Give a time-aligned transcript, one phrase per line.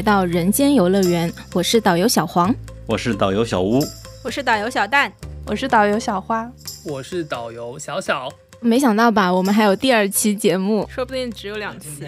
[0.00, 2.54] 迎来到人间游乐园，我是导游小黄，
[2.86, 3.84] 我是导游小屋，
[4.24, 5.12] 我是导游小蛋，
[5.44, 6.50] 我是导游小花，
[6.86, 8.26] 我是导游小小。
[8.60, 12.06] 没想到吧，我们还有第二期节目，说不定只有两期，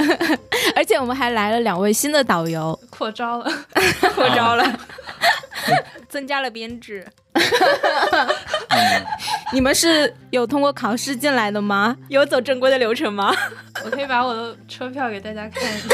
[0.74, 3.52] 而且我们还来了两位新的导游，扩招了，
[4.14, 4.80] 扩招了，
[6.08, 7.06] 增加了编制。
[9.52, 11.96] 你们是有通过考试进来的吗？
[12.08, 13.32] 有走正规的流程吗？
[13.84, 15.88] 我可以把我的车票给大家看一下。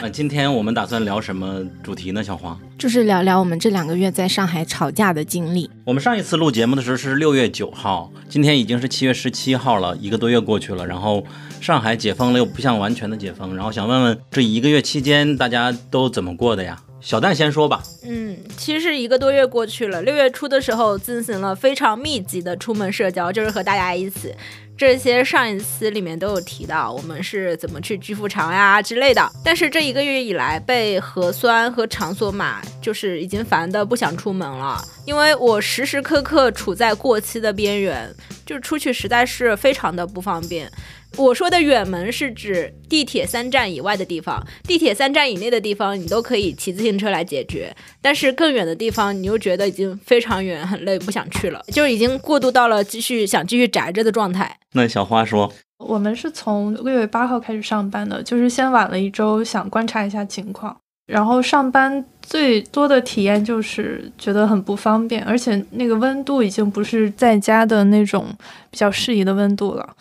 [0.00, 2.24] 那 今天我们打算聊什么主题呢？
[2.24, 5.70] 小黄，就是聊聊我们这两个月在上海吵架的经历。
[5.84, 10.86] 我们上一次录节目的时候是六月九号，今天已经是七月十七号了，一个多月过去了。
[10.86, 11.24] 然后
[11.60, 13.54] 上海解封了，又不像完全的解封。
[13.54, 16.78] 然后想问问，这一个月期间大家都怎么过的呀？
[17.06, 17.80] 小蛋先说吧。
[18.02, 24.34] 嗯，其实一个多月过去了，六月初的时候进行了非常密集的出门社交，就是和大家一起。
[24.76, 29.30] 这些上一期里面都有提到，我们是怎么去居富长呀之类的。
[29.44, 38.12] 但是这一个月以来，被核酸和场所码就是已经烦的不想出门了，因为我时时刻刻处在过期的边缘，
[38.44, 40.68] 就出去实在是非常的不方便。
[41.16, 54.58] 我说的远门是指地铁三站以外的地方，地铁三站以内的地方你都可以骑自行车来解决，但是更远的地方你又觉得已经非常远，很累，不想去了，就已经过渡到了继续想继续宅着的状态。
[54.72, 60.76] 那小花说，我们是从六月八号开始上班的，就是先晚了一周，想观察一下情况。
[61.06, 68.26] 然后上班最多的体验就是觉得很不方便，而且那个温度已经不是在家的那种
[68.70, 69.96] 比较适宜的温度了。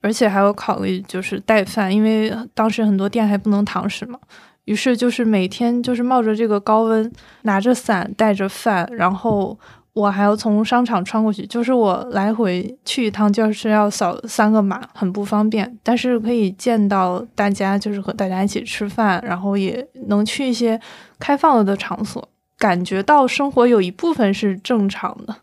[0.00, 4.18] 而且还有考虑就是带饭，因为当时很多店还不能堂食嘛。
[4.66, 7.10] 于是就是每天就是冒着这个高温，
[7.42, 9.58] 拿着伞带着饭，然后
[9.94, 15.78] 我还要从商场穿过去，就是我来回去一趟就是要扫三个码，很不方便。
[15.82, 20.80] 但是可以见到大家，就是和大家一起吃饭，然后也能去一些
[21.18, 25.34] 开放了的场所，感觉到生活有一部分是正常的。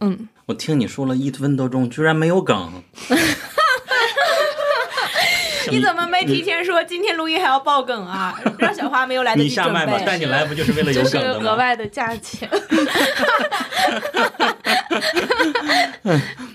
[0.00, 2.72] 嗯，我听你说了一分多钟，居然没有梗。
[5.70, 8.38] 你怎么没提前说今天录音还要爆梗啊？
[8.58, 9.70] 让小花没有来得及准备。
[9.70, 11.50] 你下麦吧，带你来不就是为了有梗的吗？
[11.50, 12.48] 额外的价钱。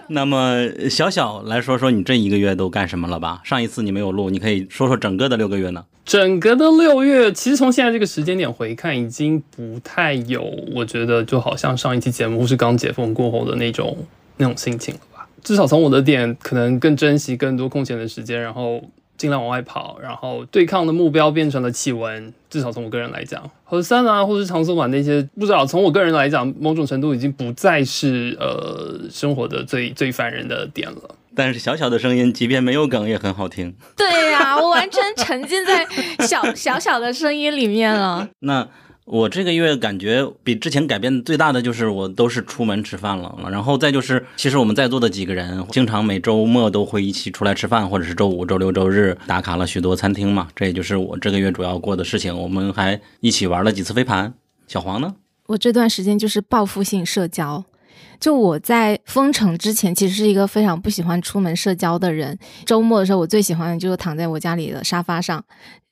[0.07, 0.55] 那么
[0.89, 3.41] 小小来说说你这一个月都干什么了吧？
[3.43, 5.83] 上一次你没有录，你可以说说整个的六个月呢？
[6.05, 10.43] 整个的六月，其实从现在这个时间点回看，已经不太有，
[10.75, 13.97] 我觉得就好像上一期节目是刚解封过后的那种
[14.37, 15.27] 那种心情了吧。
[15.43, 18.83] 至少从我的点，可能更珍惜更多空闲的时间，然后。
[19.17, 22.33] 尽量往外跑，然后对抗的目标变成了气温。
[22.49, 31.15] 至少从我个人来讲，核三啊，或是长松板那些，不知道从我个人来讲，某种程度已经不再是呃生活的最最烦人的点了。
[31.35, 33.75] 但是小小的声音，即便没有梗， 也很好听。
[33.97, 35.85] 对呀，我完全沉浸在
[36.25, 38.29] 小小小的声音里面了。
[38.39, 38.67] 那。
[39.05, 52.35] 我这个月感觉比之前改变最大的就是我都是出门吃饭了，然后再就是，其实我们在座的几个人经常每周末都会一起出来吃饭，或者是周五、周六、周日打卡了许多餐厅嘛，这也就是我这个月主要过的事情。
[52.35, 54.33] 我们还一起玩了几次飞盘。
[54.67, 55.13] 小黄呢？
[55.45, 57.63] 我这段时间就是报复性社交。
[58.19, 62.37] 就我在封城之前，其实是一个非常不喜欢出门社交的人。
[62.65, 65.43] 周末的时候，我最喜欢的就是躺在我家里的沙发上，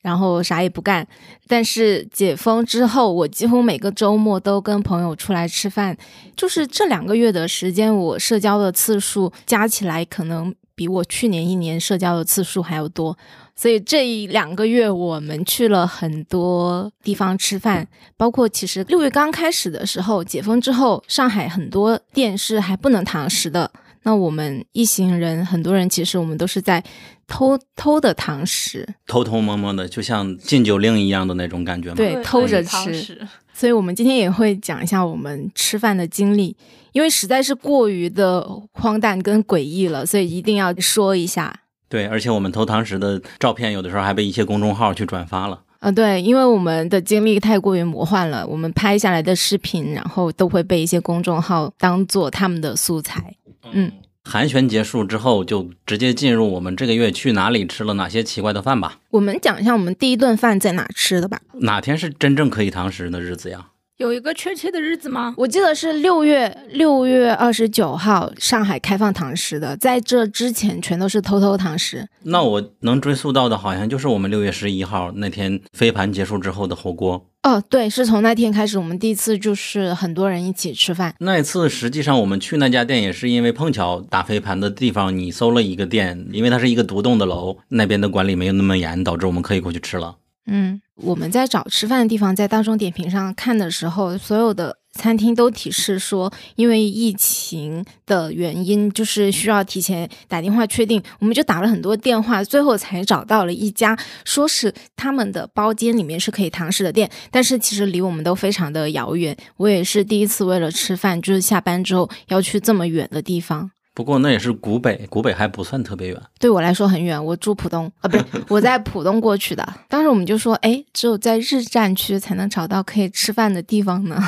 [0.02, 1.08] 然后啥也不干。
[1.48, 5.96] 但是解封之后，我几乎每个周末都跟朋友出来吃饭。
[6.36, 13.18] 就是这两个月的时间，我社交的次数加起来，可能比我去年一年社交的次数还要多。
[13.56, 23.72] 所以这一两个月，我们去了很多地方吃饭，包括其实六月刚开始的时候，解封之后，上海很多店是还不能堂食的。
[24.06, 26.84] 那我们一行人，很多人其实我们都是在
[27.26, 31.96] 偷偷的堂食，偷偷摸摸的，就像禁酒令一样的那种感觉吗？
[31.96, 33.26] 对，偷着吃。
[33.54, 36.58] 所以我们今天也会讲一下我们吃饭的经历，
[36.92, 41.62] 因为实在是过于的荒诞跟诡异了，所以一定要说一下。
[41.94, 45.62] 对，而且我们投堂食的照片，有的时候还被一些公众号去转发了。
[45.78, 53.36] 啊，对，因为我们的经历太过于魔幻了，我们拍下来的视频，然后都会被一些公众号当做他们的素材。
[53.74, 53.92] 嗯，
[54.24, 58.98] 寒暄结束之后，就直接进入我们这个月去哪里吃了哪些奇怪的饭吧。
[59.12, 61.40] 我们讲一下我们第一顿饭在哪吃的吧。
[61.60, 63.68] 哪天是真正可以堂食的日子呀？
[64.04, 65.34] 有一个确切的日子吗？
[65.38, 72.06] 我记得是六月六月二十九号，上海开放堂食的，在这之前全都是偷偷堂食。
[72.24, 77.26] 那我能追溯到的，好像就是我们六月十一号那天飞盘结束之后的火锅。
[77.44, 81.16] 哦，对，是从那天开始，我们第一次就是很多人一起吃饭。
[81.20, 90.18] 那一次实际上我们去那家店也是因为碰巧打飞盘的地方你搜了一个店，因为它是一个独栋的楼，那边的管理没有那么严，导致我们可以过去吃了。
[90.46, 101.02] 嗯，我们在找吃饭的地方，在大众点评上看的时候，所有的餐厅都提示说，因为疫情的原因，就是需要提前打电话确定。
[101.20, 109.36] 我们就打了很多电话，最后才找到了一家，说是他们的包间里面是可以堂食的店，但是其实离我们都非常的遥远。
[109.56, 113.72] 我也是第一次为了吃饭，就是下班之后要去这么远的地方。
[113.96, 116.22] 不过那也是古北，古北还不算特别远。
[116.40, 119.64] 对我来说很远，我住浦东啊，不是我在浦东过去的。
[119.88, 124.20] 当时我们就说，哎，只有在日战区才能找到可以吃饭的地方呢。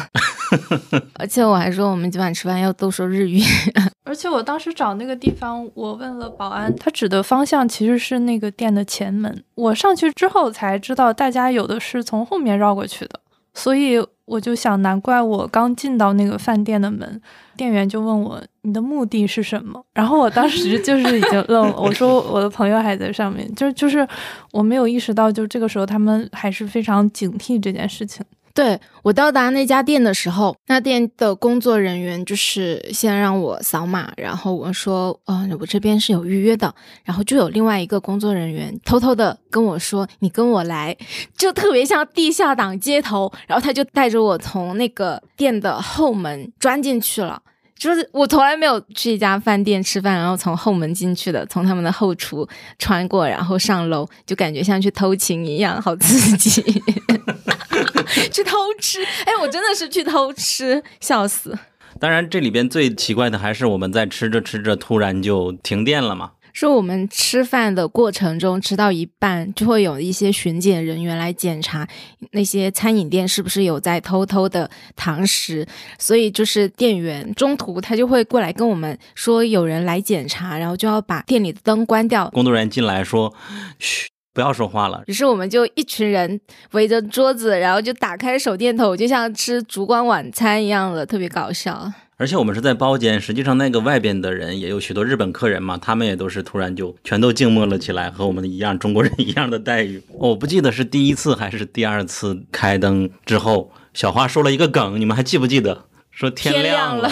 [1.17, 3.41] 而且我还说，我们今晚吃饭要都说日语。
[4.05, 9.43] 而且我当时找那个地方，我问了保安，他指的方向其实是那个店的前门。
[9.55, 13.19] 我上去之后才知道，大家有的是从后面绕过去的。
[13.55, 17.21] 所以我就想，难怪我刚进到那个饭店的门，
[17.55, 19.83] 店员就问我你的目的是什么。
[19.93, 24.07] 然后我当时就 是已经愣了，我说我的朋友还在上面，就就是
[24.51, 28.25] 我没有意识到，就这个时候他们还是非常警惕这件事情。
[28.55, 36.73] 对我到达那家店的时候，那店的工作人员就是先让我扫码，然后我说，嗯、我这边是有预约的，
[37.03, 40.95] 然后就有另外一个工作人员偷偷的跟我说，你跟我来，
[41.37, 47.41] 就特别像地下党接头，然后他就带着我从那个店的后门钻进去了。
[47.77, 52.47] 就是我从来没有去一家饭店吃饭，然后从后门进去的，从他们的后厨
[52.79, 56.61] 穿过，然后上楼，就感觉像去偷情一样，好刺激。
[58.31, 61.57] 去偷吃，哎，我真的是去偷吃，笑死！
[61.99, 66.31] 当然，这里边最奇怪的还是我们在吃着吃着突然就停电了嘛。
[66.55, 71.85] 说我们吃饭的过程中，吃到一半就会有一些巡检人员来检查
[72.31, 75.67] 那些餐饮店是不是有在偷偷的堂食，
[75.99, 82.29] 所以就是店员中途他就会过来跟我们说有人来检查，然后就要把店里的灯关掉。
[82.29, 83.33] 工作人员进来说
[83.77, 85.03] ：“嘘，不要说话了。
[85.07, 86.39] 于是我们就一群人
[86.71, 100.01] 围着桌子，然后就打开手电筒，就像吃烛光晚餐一样的，特别搞笑。”而且我们是在包间，实际上那个外边的人也有许多日本客人嘛，他们也都是突然就全都静默了起来，和我们一样中国人一样的待遇。
[100.17, 105.85] 我不记得是第一次还是第二次开灯之后，小花说了一个梗，你们还记不记得？
[106.09, 107.11] 说天亮了，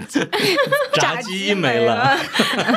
[0.98, 2.16] 炸鸡没了。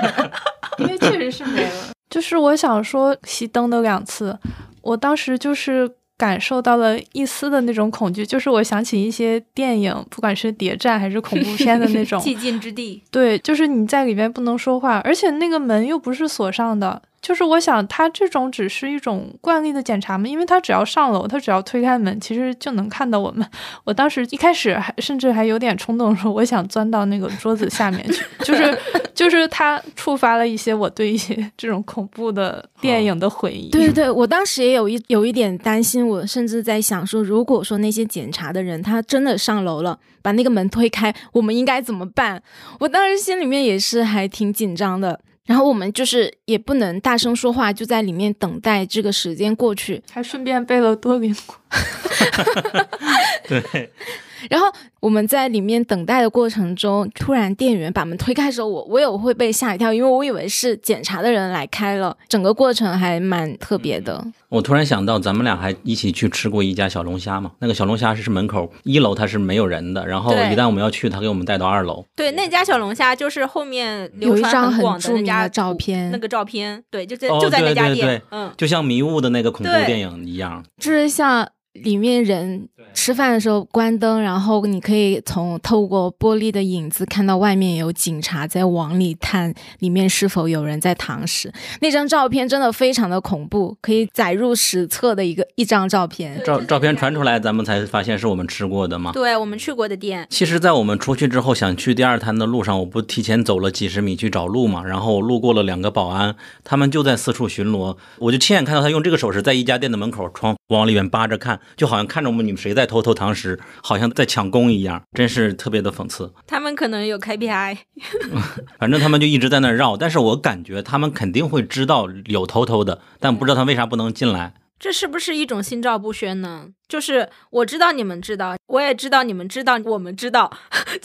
[0.80, 1.72] 因为确实是没了。
[2.10, 4.38] 就是我想说，熄灯的两次，
[4.82, 5.90] 我当时就是
[6.20, 13.02] 感受到了一丝的那种恐惧，就是我想起一些电影，不管是谍战还是恐怖片的那种， 寂静之地。
[13.10, 17.02] 对，就是你在里面不能说话，而且那个门又不是锁上的。
[17.22, 23.46] 就是我想，他这种只是一种惯例的检查嘛，因为他只要上楼，他只要推开门，其实就能看到我们。
[23.84, 28.78] 我当时一开始还甚至还有点冲动，说我想钻到那个桌子下面去，就是
[29.14, 33.70] 就是他触发了一些我对一些这种恐怖的电影的回忆。
[33.70, 42.42] 对对对，我当时也有一有一点担心，我甚至在想说，如果说那些检查的人他真的上楼了，把那个门推开，我们应该怎么办？
[42.80, 45.20] 我当时心里面也是还挺紧张的。
[45.50, 51.56] 然后我们就是也不能大声说话，就在里面等待这个时间过去，还顺便背了多邻国。
[53.50, 53.92] 对，
[54.48, 64.26] 然后我们在里面等待的过程中，突然店员把门推开的时候，我我也会被吓一跳，因为我以为是检查的人来开了，整个过程还蛮特别的。
[64.50, 67.52] 我突然想到，咱们俩还一起去吃过一家小龙虾嘛？
[67.60, 72.04] 那个小龙虾是门口一楼它是没有人的，然后一旦我们要去，他给我们带到二楼。
[72.16, 80.64] 对，那家小龙虾就是后面流有一张传很广很著名的那家的照片那个照片，对，就在哦就在那对对家店对，嗯，就像迷雾的那个恐怖电影一样。
[80.78, 81.48] 就是像
[81.84, 91.52] 里面人吃饭的时候关灯，然后你可以从透过玻璃的影子看到外面有警察在往里探，里面是否有人在堂食。
[91.82, 96.42] 那张照片真的非常的恐怖，可以载入史册的一个一张照片。
[96.44, 99.12] 照照片传出来，咱们才发现是我们吃过的吗。
[99.14, 116.34] 对我们去过的店，其实，在我们出去之后，想去第二摊的路上，我不提前走了几十米去找路嘛，然后我路过了两个保安，他们就在四处巡逻，我就亲眼看到他用这个手势在一家店的门口窗往里面扒着看，就好像看着我们你们谁在偷偷堂食，好像在抢功一样，真是特别的讽刺。
[116.48, 117.78] 他们可能有 KPI，
[118.80, 124.54] 反正他们就一直在那儿绕，但是我感觉他们肯定会知道有偷偷的，但不知道他为啥不能进来。
[124.80, 126.68] 这是不是一种心照不宣呢？
[126.88, 130.50] 就是我知道你们知道，我也知道你们知道，我们知道，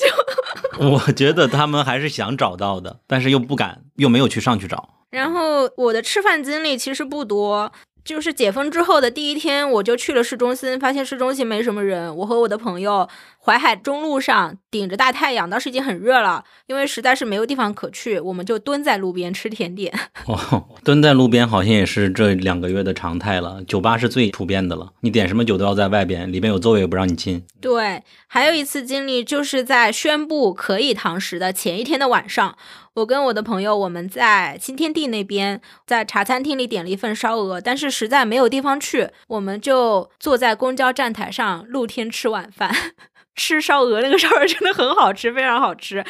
[0.79, 4.91] 就我觉得他们还是想找到的，但是又不敢，又没有去上去找。
[5.11, 7.73] 然后我的吃饭经历其实不多。
[8.05, 12.15] 就是解封之后的第一天，我就去了市中心，发现市中心没什么人。
[12.15, 13.09] 我和我的朋友
[13.45, 19.93] 淮海中路上顶着大太阳，当时已经很热了，因为实在是没有地方可去，我们就蹲在路边吃甜点。
[20.25, 23.63] 哦，蹲在路边好像也是这两个月的常态了。
[23.65, 27.45] 酒吧是最普遍的了，你点什么酒都要在外边，里边有座位也不让你进。
[27.61, 32.57] 对，还有一次经历就是在宣布可以堂食的前一天的晚上。
[32.95, 42.73] 我跟我的朋友，我们在新天地那边，在茶餐厅里点了一份烧鹅，但是实在没有地方去，我们就坐在公交站台上露天吃晚饭，
[43.35, 44.01] 吃烧鹅。
[44.01, 46.05] 那个烧鹅真的很好吃，非常好吃。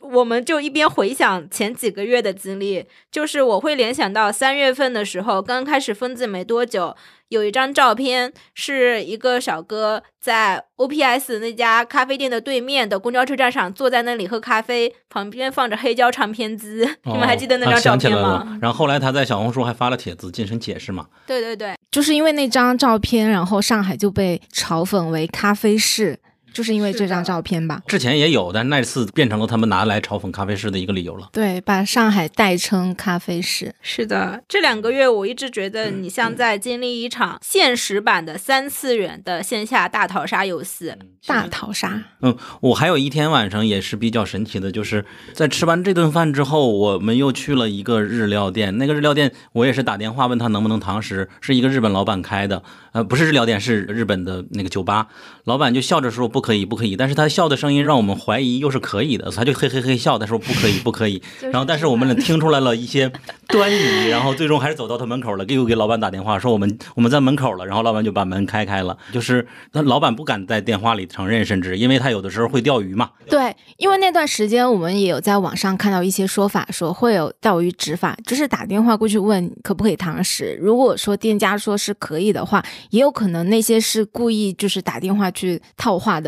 [0.00, 6.94] 我们就一边回想前几个月的经历，就是我会联想到三月份的时候，刚开始封禁没多久。
[7.28, 16.88] 有一张照片，是一个小哥在 O P S 那家咖啡店的对面的公交车站上，坐在那里喝咖啡，旁边放着黑胶唱片机。
[17.02, 18.58] 你们还记得那张照片吗？
[18.62, 21.06] 然后后来他在小红书还发了帖子进行解释嘛？
[21.26, 26.18] 对对对，就是因为那张照片，然后上海就被嘲讽为咖啡市。
[26.58, 31.28] 就是因为这张照片吧，之前也有，但那次变成了他们拿来嘲讽咖啡师的一个理由了。
[31.32, 33.72] 对，把上海代称咖啡师。
[33.80, 40.92] 是的，这两个月我一直觉得你像在经历一场现实版的三次元的线下大逃杀游戏。
[41.24, 42.02] 大逃杀。
[42.22, 48.76] 嗯，我还有一天晚上也是比较神奇的，就是在吃完这顿饭之后，我们又去了一个日料店。
[48.78, 52.64] 那个日料店我也是打电话问他能不能堂食，是一个日本老板开的。
[52.90, 55.06] 呃，不是日料店，是日本的那个酒吧。
[55.44, 56.47] 老板就笑着说不。
[56.47, 56.96] 可以不可以？
[56.96, 61.22] 但是他笑的声音让我们怀疑又是可以的，他就嘿嘿嘿笑，他说不可以不可以。
[61.50, 63.10] 然后但是我们听出来了一些
[63.48, 68.96] 端倪，然后最终还是走到他门口了，又给老板打电话说我们我们在门口了，然后老板就把门开开了。
[69.12, 73.10] 就是那老板不敢在电话里承认，甚至因为他有的时候会钓鱼嘛。
[73.28, 80.58] 对，因为那段时间我们也有在网上看到一些说法，说会有钓鱼执法，就是打电话过去问可不可以堂食。
[80.60, 86.27] 如果说店家说是可以的话，也有可能那些是故意就是打电话去套话的。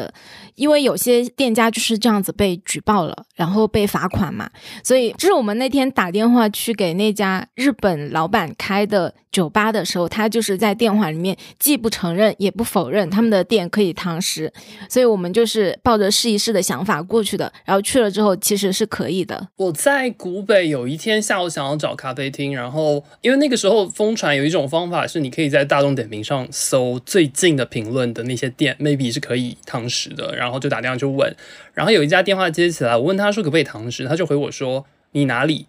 [0.54, 4.50] 因为有些店家就是这样子被举报了，然后被罚款嘛，
[4.84, 14.52] 所以就是我们那天打电话去给那家日本老板开的酒吧的时候，他就是在电话里面既不承认也不否认他们的店可以堂食，
[14.88, 19.48] 所以我们就是抱着试一试的想法过去的，然后去了之后其实是可以的。
[19.56, 30.34] 我在古北有一天下午想要找咖啡厅，然后因为那个时候疯传有一种方法是你可以在大众点评上搜最近的评论的那些店，maybe 是可以堂是的。
[30.36, 31.36] 然后就打电话去问，
[31.74, 35.66] 然后有一家电话接起来，我问他说可不可以堂食，他就回我说你哪里？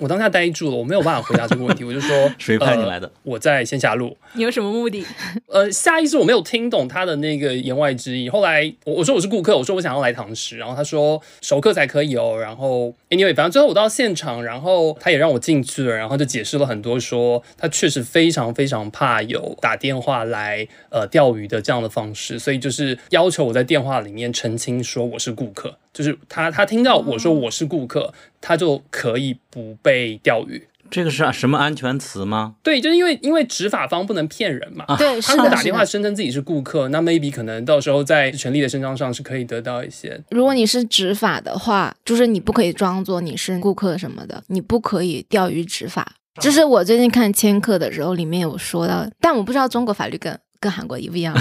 [0.00, 3.10] 我当下呆住了，我没有办法回答这个问题，我就说 谁派你来的？
[3.22, 4.16] 我在线下路。
[4.32, 5.04] 你有什么目的？
[5.46, 8.28] 呃，下意识我没有听懂他的那个言外之意。
[8.28, 12.36] 后来我我说我是顾客，我说我想要来堂食，然后他说熟客才可以哦。
[12.36, 25.76] 然后 anyway，反正最后我到现场，然后他也让我进去了，然后就解释了很多，说他确实非常非常怕有打电话来呃钓鱼的这样的方式，所以就是要求我在电话里面澄清说我是顾客。
[25.94, 30.66] 就是他，他听到我说我是顾客，他就可以不被钓鱼。
[30.90, 32.56] 这个是什么安全词吗？
[32.62, 34.84] 对，就是因为因为执法方不能骗人嘛。
[34.96, 40.20] 对，他们打电话声称自己是顾客，那 maybe 可能到时候在权利的伸张上是可以得到一些。
[40.30, 46.14] 如果你是执法的话，就是你不可以装作你是顾客什么的，你不可以钓鱼执法。
[46.40, 51.34] 这是我最近看千客的时候里面有说到，但我不知道中国法律跟跟韩国一不一样。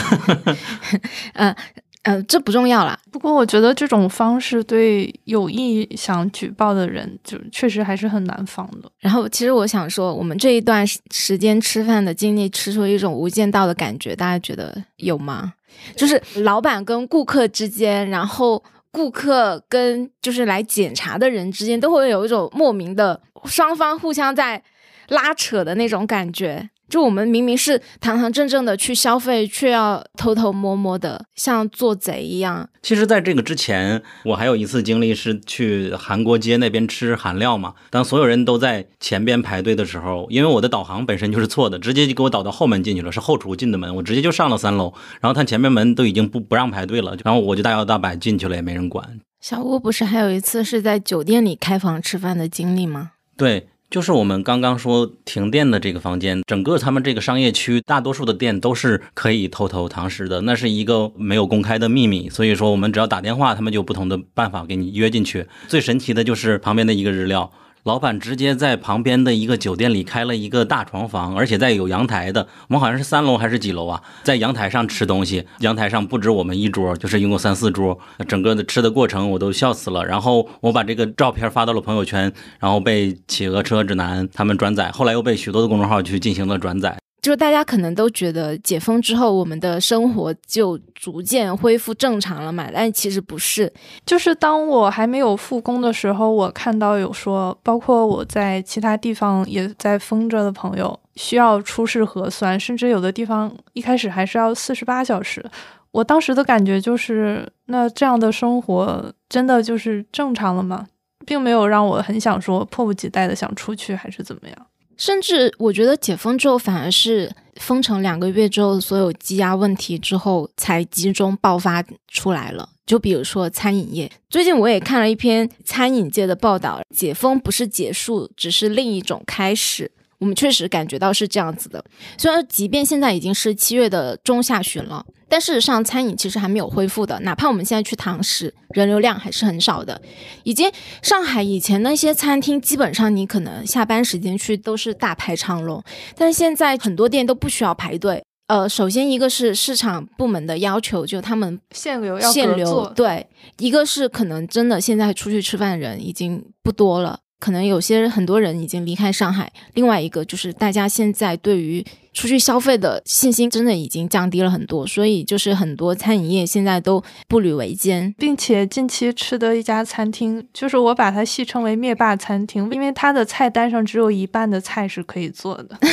[1.34, 1.54] 嗯。
[2.04, 3.00] 嗯，这不重要啦。
[3.12, 8.92] 不过我觉得这种方式对有意想举报的人，就确实还是很难防的。
[9.00, 15.54] 然后，其实我想说，我们这一段时间吃饭的经历，吃出一种无间道的感觉，大家觉得有吗？
[15.96, 24.62] 就是老板跟顾客之间，然后顾客跟就是来检查的人之间，都会有一种莫名的双方互相在
[25.08, 26.70] 拉扯的那种感觉。
[26.94, 32.70] 就我们明明是堂堂正正的去消费，却要偷偷摸摸的像做贼一样。
[32.84, 37.74] 其实，在这个之前，我还有一次经历是去韩国街那边吃韩料嘛。
[37.90, 44.94] 当所有人都在前边排队的时候，因为我的导航本身就是错的，直接就给我导到后门进去了，是后厨进的门，我直接就上了三楼。
[45.20, 49.20] 然后他前面门都已经不不让排队了，然后我就大摇大摆进去了，也没人管。
[49.42, 53.14] 小吴不是还有一次是在酒店里开房吃饭的经历吗？
[53.36, 53.70] 对。
[53.94, 62.28] 就是我们刚刚说停电的这个房间，整个他们这个商业区大多数的店都是可以偷偷堂食的，那是一个没有公开的秘密。
[62.28, 65.46] 所以说，我们只要打电话，他们就不同的办法给你约进去。
[65.68, 67.52] 最神奇的就是旁边的一个日料，
[67.84, 72.48] 老板直接在旁边的一个酒店里开了一个大床房，而且在有阳台的。
[72.70, 74.02] 我们好像是三楼还是几楼啊？
[74.24, 78.00] 在阳台上吃东西，阳台上不止我们一桌，就是一共三四桌。
[78.26, 80.06] 整个的吃的过程我都笑死了。
[80.06, 87.03] 然后我把这个照片发到了朋友圈，然后被企鹅车指南他们转载，后来又被许多的公众号去进行了转载。
[87.24, 93.72] 就大家可能都觉得解封之后，我们的生活就逐渐恢复正常了嘛，但其实不是。
[94.06, 105.50] 就是当我还没有复工的时候，我看到有说，包括我在其他地方也在封着的朋友，需要出示核酸，甚至有的地方一开始还是要四十八小时。
[105.92, 110.86] 我当时的感觉就是，那这样的生活真的就是正常了吗？
[111.26, 114.58] 并没有让我很想说迫不及待的想出去，还是怎么样。
[115.06, 122.70] 甚至我觉得解封之后，反而是封城两个月之后，所有积压问题之后才集中爆发出来了。
[122.86, 129.92] 就比如说餐饮业，最近我也看了一篇餐饮界的报道，解封不是结束，只是另一种开始。
[130.24, 131.84] 我们确实感觉到是这样子的。
[132.18, 135.06] 虽然即便现在已经是七月的中下旬了。
[135.28, 137.20] 但事实上，餐饮其实还没有恢复的。
[137.22, 140.00] 哪怕我们现在去堂食，人流量还是很少的。
[140.44, 145.84] 已经上海以前那些餐厅，基本上你可能下班时间去都是大排长龙，
[146.16, 148.24] 但是现在很多店都不需要排队。
[148.46, 153.26] 呃，首先一个是市场部门的要求，就他们限流要限流，对；
[153.58, 159.52] 一个是可能真的现在出去吃饭的人已经不多了，可能有些很多人已经离开上海。
[159.74, 175.78] 另外一个就是大家现在对于出去消费的信心真的已经降低了很多，所以就是很多餐饮业现在都步履维艰，并且近期吃的一家餐厅，就是我把它戏称为灭霸餐厅，因为它的菜单上只有一半的菜是可以做的。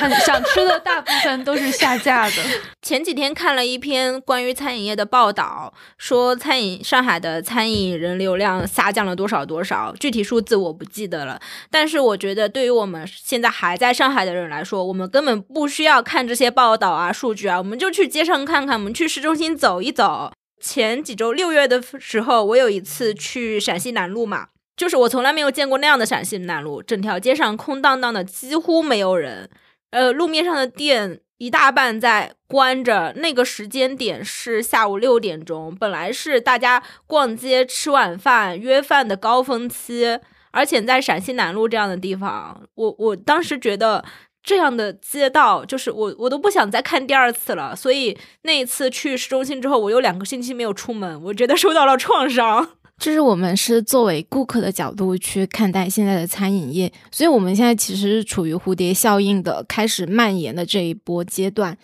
[0.00, 2.34] 很想吃的大部分都是下架的。
[2.82, 11.40] 前几天看了一篇关于餐饮业的报道，说餐饮上海的餐饮人流量下降了多少多少，具体数字我不记得了。
[11.70, 20.32] 但是我觉得对于我们现在还在上海的人来说，我们根本不需要看这些报道啊、数据啊，我们就去街上看看，我们去市中心走一走。
[20.60, 24.48] 前几周六月的时候，我有一次去陕西南路嘛。
[24.76, 29.48] 就是我从来没有见过那样的陕西南路，整条街上空荡荡的，几乎没有人。
[29.90, 33.14] 呃，路面上的店一大半在关着。
[33.16, 40.18] 那个时间点是下午六点钟，本来是大家逛街、吃晚饭、约饭的高峰期。
[40.50, 44.02] 而且在陕西南路这样的地方，我我当时觉得
[44.46, 47.74] 这样的街道，就是我我都不想再看第二次了。
[47.74, 52.66] 所以那一次去市中心之后，我有两个星期没有出门，我觉得受到了创伤。
[52.96, 61.76] 就是我们是作为顾客的角度去看待现在的餐饮业，所以我们现在其实是处于蝴蝶效应的开始蔓延的这一波阶段。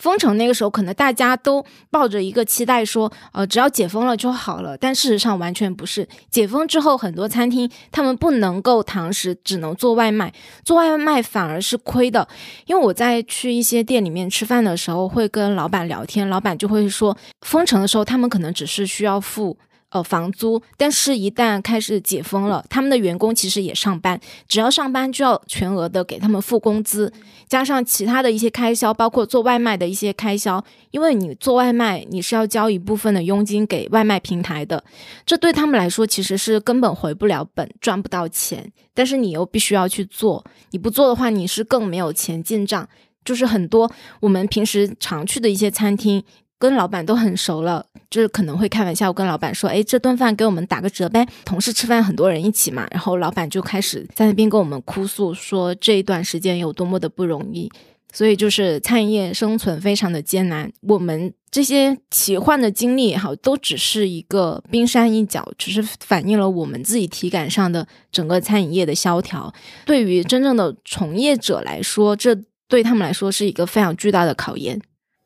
[0.00, 4.74] 封城那个时候，可能大家都抱着一个期待，说，呃，只要解封了就好了。
[4.76, 6.08] 但事实上完全不是。
[6.30, 10.32] 解封之后，很多餐厅他们不能够堂食，只能做外卖。
[10.64, 12.26] 做外卖反而是亏的，
[12.64, 19.58] 因为我在去一些店里面吃饭的时候，会跟老板聊天，老板就会说，封城的时候他们可能只是需要付。
[19.90, 27.12] 呃，房租，但是一旦开始解封了，他们的员工其实也上班，只要上班就要全额的给他们付工资，
[27.48, 34.84] 加上其他的一些开销，包括做外卖的一些开销，因为你做外卖你是要交一部分的佣金给外卖平台的，
[35.26, 42.88] 这对他们来说其实是根本回不了本，赚不到钱，但是你又必须要去做，你不做的话，你是更没有钱进账，
[43.24, 46.22] 就是很多我们平时常去的一些餐厅。
[46.60, 57.72] 跟老板都很熟了，就是可能会开玩笑跟老板说：“哎，这顿饭给我们打个折呗。”同事吃饭很多人一起嘛，然后老板就开始在那边跟我们哭诉说这一段时间有多么的不容易。
[58.12, 60.70] 所以就是餐饮业生存非常的艰难。
[60.80, 69.50] 我们这些奇幻的经历也好，都只是一个冰山一角，只是反映了我们自己体感上的整个餐饮业的萧条。
[69.86, 72.36] 对于真正的从业者来说，这
[72.68, 74.78] 对他们来说是一个非常巨大的考验。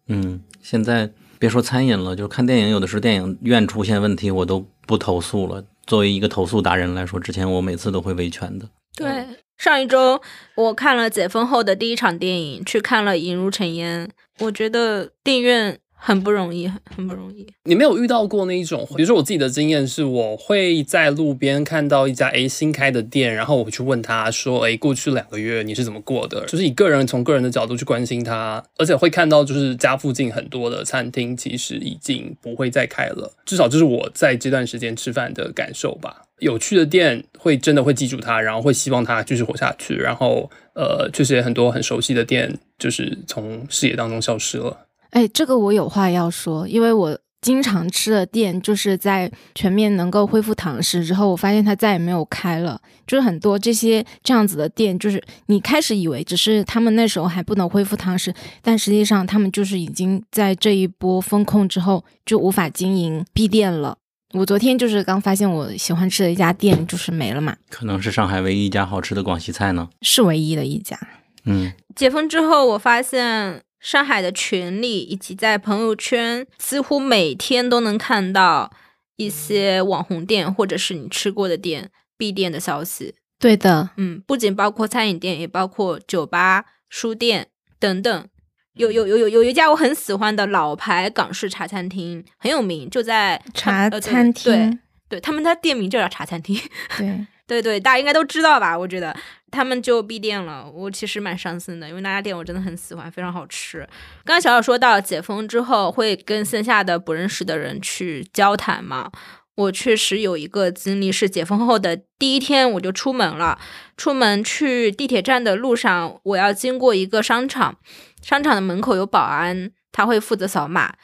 [0.06, 1.10] 嗯，现在。
[1.44, 5.62] 别说餐饮了，就是看电影，有的时候电影院出现问题，我都不投诉了。
[5.86, 8.66] 作为一个投诉达人来说，之前我每次都会维权的。
[8.96, 9.26] 对，
[9.58, 10.18] 上一周
[10.54, 14.06] 我看了解封后的第一场电影，去看了《引入尘烟》，
[14.38, 15.78] 我觉得电影院。
[16.06, 17.46] 很不容易，很不容易。
[17.64, 26.44] 你没有遇到过那一种，比如说我自己的经验是，我会在路边看到一家诶新开的店，然后我去问他说，诶，过去两个月你是怎么过的？
[26.44, 36.20] 就是以个人从个人的角度去关心他，而且会看到就是家附近很多的餐厅其实已经不会再开了，至少这是我在这段时间吃饭的感受吧。
[36.40, 39.94] 有趣的店会真的会记住他，然后会希望他继续活下去。
[39.94, 44.76] 然后呃，确实也很多很熟悉的店就是从视野当中消失了。
[45.14, 52.80] 哎，这个我有话要说，因为我经常吃的店，就是在全面能够恢复堂食之后，我发现它再也没有开了。
[53.06, 63.96] 就是很多这些这样子的店，就是你开始以为只是他们那时候还不能恢复堂食，但实际上他们就是已经在这一波风控之后就无法经营闭店了。
[64.32, 69.88] 我昨天就是刚发现我喜欢吃的一家店就是没了嘛，可能是上海唯一一家好吃的广西菜呢。
[70.02, 70.98] 是唯一的一家。
[71.44, 78.72] 嗯，解封之后，我发现上海的群里以及在朋友圈，几乎每天都能看到
[79.16, 83.14] 一些网红店或者是你吃过的店闭店的消息。
[83.38, 88.26] 对的，嗯，不仅包括餐饮店，也包括酒吧、书店等等。
[88.72, 94.78] 有有有有有一家我很喜欢的老牌港式茶餐厅，很有名，就在茶餐厅对，
[95.10, 96.58] 对他们家店名就叫茶餐厅。
[96.96, 98.76] 对，对对，大家应该都知道吧？
[98.78, 99.14] 我觉得
[99.50, 103.80] 他们就闭店了，我其实蛮伤心的，因为那家店我真的很喜欢，非常好吃。
[104.24, 109.10] 刚刚小小说到解封之后会跟线下的不认识的人去交谈嘛，
[109.56, 113.58] 我确实有一个经历是解封后的第一天我就出门了，
[113.96, 117.76] 出门去地铁站的路上，我要经过一个商场，
[118.22, 120.94] 商场的门口有保安，他会负责扫码。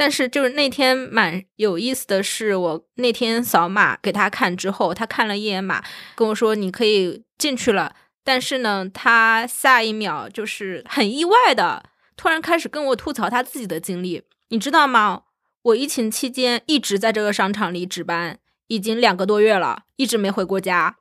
[0.00, 5.84] 但是就是那天蛮有意思的是，我那天扫码给他看之后，他看了一眼码，
[6.14, 7.94] 跟我说你可以进去了。
[8.24, 11.82] 但是呢，他下一秒就是很意外的，
[12.16, 14.22] 突然开始跟我吐槽他自己的经历。
[14.48, 15.24] 你知道吗？
[15.64, 20.96] 我疫情期间一直在这个商场里值班，已经两个多月了，一直没回过家。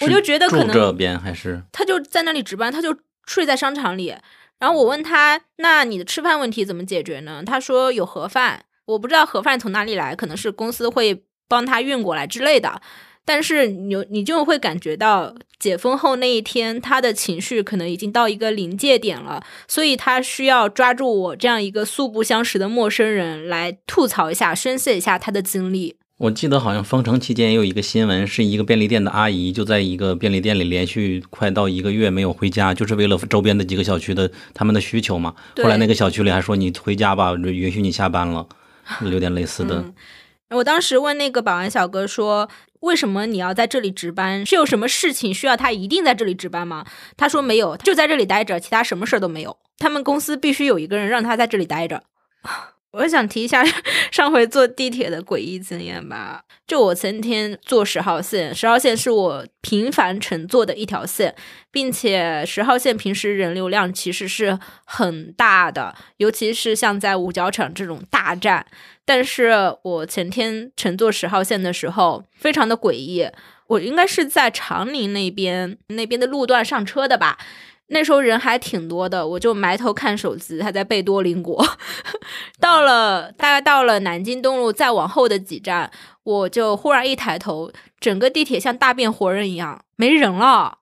[0.00, 2.94] 我就觉得可能这边还是他就在那里值班，他就
[3.26, 4.14] 睡在商场里。
[4.62, 12.80] 然后我问他：“那你的吃饭问题怎么解决呢？”他说有盒饭，我不知道盒饭从哪里来，可能是公司会帮他运过来之类的。
[13.24, 25.96] 但是你你就会感觉到解封后那一天，他的情绪可能已经到一个临界点了，所以他需要抓住我这样一个素不相识的陌生人来吐槽一下、宣泄一下他的经历。
[26.18, 35.34] 我记得好像封城期间也有一个新闻，是一个便利店的阿姨就在一个便利店里连续快到一个月没有回家，就是为了周边的几个小区的他们的需求嘛。
[35.56, 38.46] 后来那个小区里还说你回家吧，允许你下班了，
[39.10, 39.76] 有点类似的。
[39.80, 39.94] 嗯
[40.52, 42.46] 我当时问那个保安小哥说
[42.80, 44.44] ：“为什么你要在这里值班？
[44.44, 46.84] 是有什么事情需要他一定在这里值班吗？”
[47.16, 49.56] 他说：“没有，就在这里待着，其他什么事儿都没有。
[49.78, 52.02] 他们公司必须有一个人让他在这里待着。”
[52.92, 53.64] 我想提一下
[54.12, 56.44] 上回坐地铁的诡异经验吧。
[56.66, 61.34] 就我前天坐十号线，十号线是我频繁乘坐的一条线，
[61.70, 68.66] 并且十号线平时人流量其实是很大的，尤其是像在五角场这种大站。
[69.04, 69.52] 但是
[69.82, 73.26] 我前天乘坐十号线的时候，非常的诡异。
[73.68, 77.38] 我应该是在长宁那边那边的路段上车的吧。
[77.92, 81.64] 那时候人还挺多的，我就埋头看手机，他在贝多邻国。
[82.58, 85.90] 到了大概到了南京东路再往后的几站，
[86.24, 90.78] 我就忽然一抬头，整个地铁像大变活人一样，没人了。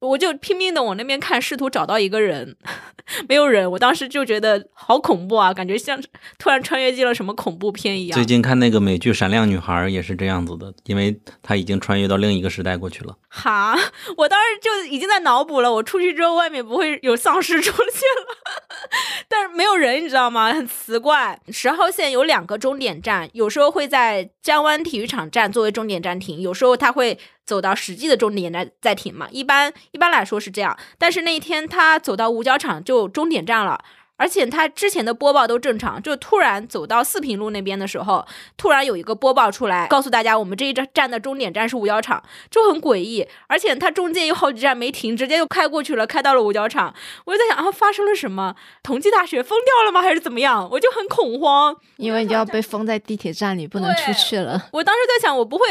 [0.00, 2.56] 我就拼命的往那边看，试图找到一个人，
[3.28, 3.70] 没有人。
[3.70, 6.02] 我当时就觉得好恐怖啊，感觉像
[6.38, 8.24] 突然穿越进了什么恐怖片一样最。
[8.24, 13.16] 近看那个美剧《闪亮女孩》也是这样子的，因为她已经穿越到另一个时代过去了。
[13.28, 13.76] 哈，
[14.16, 18.36] 我当时就已经在脑补了，我出去之后外面不会有丧尸出现了，
[19.28, 20.52] 但是没有人，你知道吗？
[20.52, 21.38] 很奇怪。
[21.50, 27.18] 十号线有两个终点站，有时候会在江湾体育场站作为终点站停，有时候它会
[27.50, 29.26] 走到实际的终点站再停嘛。
[29.32, 33.82] 一般一般来说是这样，但是那一天他走到五角场就终点站了。
[34.22, 38.22] 而且他之前的播报都正常，就突然走到四平路那边的时候，
[38.58, 43.26] 突然有一个播报出来，告诉大家我们这一站站的终点站是五角场，就很诡异。
[43.46, 46.94] 而且他中间有好几站没停，直接就开过去了，开到了五角场。
[47.24, 48.54] 我就在想啊，发生了什么？
[48.82, 50.02] 同济大学封掉了吗？
[50.02, 50.68] 还是怎么样？
[50.70, 51.74] 我就很恐慌。
[51.96, 54.68] 因为你要被封在地铁站里，不能出去了。
[54.72, 55.64] 我当时在想，我不会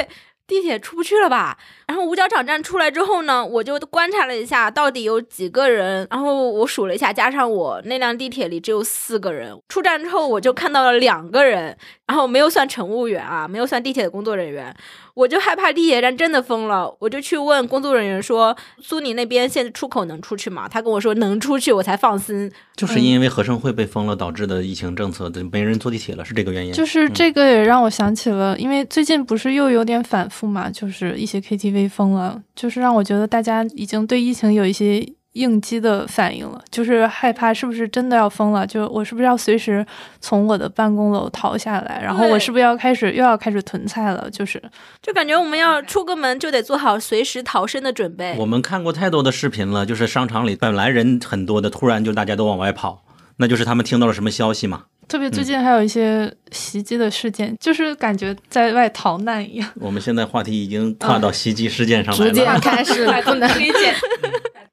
[0.49, 1.57] 地铁出不去了吧？
[1.89, 9.60] 然后五角场站出来之后呢，我就观察了一下到底有几个人，然后我数了一下，加上我那辆地铁里只有四个人。
[9.67, 11.75] 出站之后我就看到了两个人，
[12.06, 14.71] 然后没有算乘务员啊，没有算地铁的工作人员。
[15.15, 22.49] 我就害怕地铁站真的封了，我就去问工作人员说：“苏宁那边现在出口能出去吗？”他跟我说能出去，我才放心。
[22.78, 26.71] 就是因为合生汇被封了导致的疫情政策，没人坐地铁了，是这个原因。
[26.71, 39.85] 就是这个也让我想起了，因为最近不是又有点反复嘛，就是一些 KTV 封了，就是让我觉得大家已经对疫情有一些应激的反应了，就是害怕是不是真的要封了，就我是不是要随时
[40.19, 44.61] 从我的办公楼逃下来，然后我是不是要开始又要开始囤菜了，就是
[45.01, 48.35] 就感觉我们要出个门就得做好随时逃生的准备。
[48.39, 53.03] 我们看过太多的视频了，就是商场里本来人很多的，突然就大家都往外跑，
[53.37, 54.85] 那就是他们听到了什么消息嘛？
[55.10, 59.67] 特别最近还有一些袭击的事件，就是感觉在外逃难一样。
[59.82, 62.60] 我们现在话题已经跨到袭击事件上来逐渐了。
[62.60, 63.93] 开始 不能理解。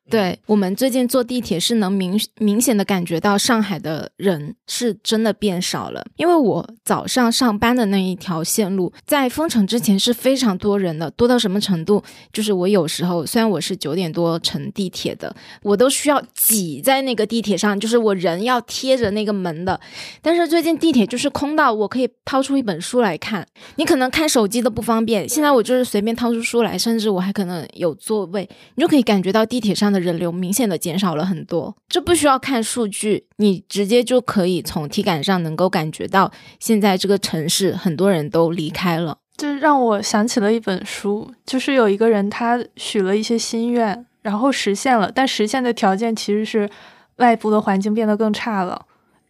[0.09, 12.03] 对我们最近坐地铁是能明明显的感觉到上海的人是真的变少了，因为我早上上班的那一条线路在封城之前是非常多人的，多到什么程度？
[12.33, 19.81] 就是我有时候虽然我是九点多乘地铁的，我都需要挤在那个地铁上，就是我人要贴着那个门的。
[20.23, 31.75] 但是最近地铁就是空到我可以掏出一本书来看，你可能看手机都不方便，现在我就是随便掏出书来，甚至我还可能有座位，你就可以感觉到地铁上的人流明显的减少了很多。
[31.89, 36.31] 这不需要看数据，你直接就可以从体感上能够感觉到，
[36.61, 39.19] 现在这个城市很多人都离开了。
[39.37, 46.71] 这让我想起了一本书，就是有一个人他许了一些心愿，然后实现了，但实现的条件其实是
[47.17, 48.87] 外部的环境变得更差了。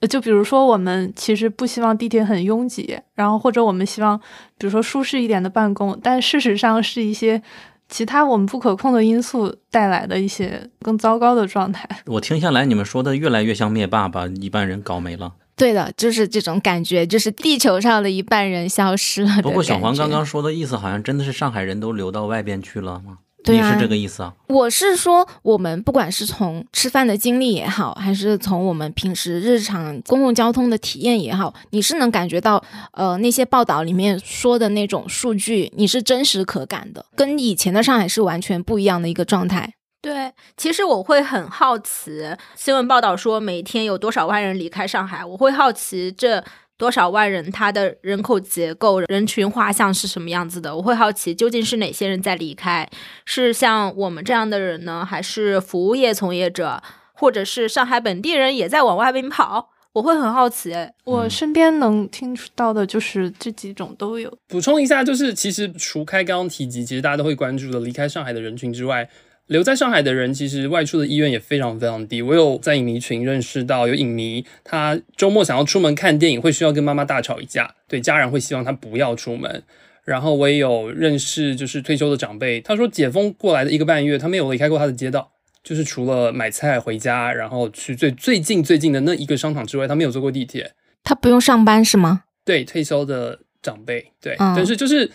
[0.09, 4.17] 就比如说，我们其实不希望地铁很拥挤，然后或者我们希望，
[4.59, 7.43] 比如说舒适一点的办公，但事实上是一些
[7.89, 11.89] 其他我们不可控的因素带来的一些更糟糕的状态。
[12.07, 15.33] 我听下来，你们说的越来越像灭霸，把一半人搞没了。
[15.57, 23.19] 对的，就是这种感觉，就是地球上的一半人消失了不过小黄刚刚说的意思，好像真的是上海人都流到外边去了吗？
[23.47, 24.35] 对啊你是这个意思啊？
[24.49, 39.75] 我是说，我们不管是从吃饭的经历也好，还是从我们平时日常公共交通的体验也好，你是能感觉到，呃，那些报道里面说的那种数据，你是真实可感的，跟以前的上海是完全不一样的一个状态。
[40.03, 42.23] 对，其实我会很好奇，
[42.55, 46.45] 新闻报道说每天有多少万人离开上海，我会好奇这
[46.79, 50.77] 多少万人他的人口结构、人群画像是什么样子的。
[50.77, 52.89] 我会好奇究竟是哪些人在离开，
[53.25, 59.71] 是像我们这样的人呢，还是服务业从业者，或者是上海本地人也在往外边跑？
[59.95, 60.75] 我会很好奇。
[61.05, 64.31] 我身边能听到的就是这几种都有。
[64.47, 69.09] 补充一下，就是其实除开刚刚提及，其实大家都会关注的离开上海的人群之外，
[69.47, 72.21] 留在上海的人其实外出的意愿也非常非常低。
[72.23, 79.63] 我有在影迷群认识到有影迷，他周末想要出门看电影，会需要跟妈妈大吵一架，对家人会希望他不要出门。
[80.05, 85.33] 然后我也有认识就是退休的长辈，他说解封过来的一个半月，他没有离开过他的街道。
[85.65, 90.71] 就是除了买菜回家，然后去最最近最近的那一个商场之外，他没有坐过地铁。
[91.03, 92.23] 他不用上班是吗？
[92.45, 95.11] 对退休的长辈，对，嗯但是就是呃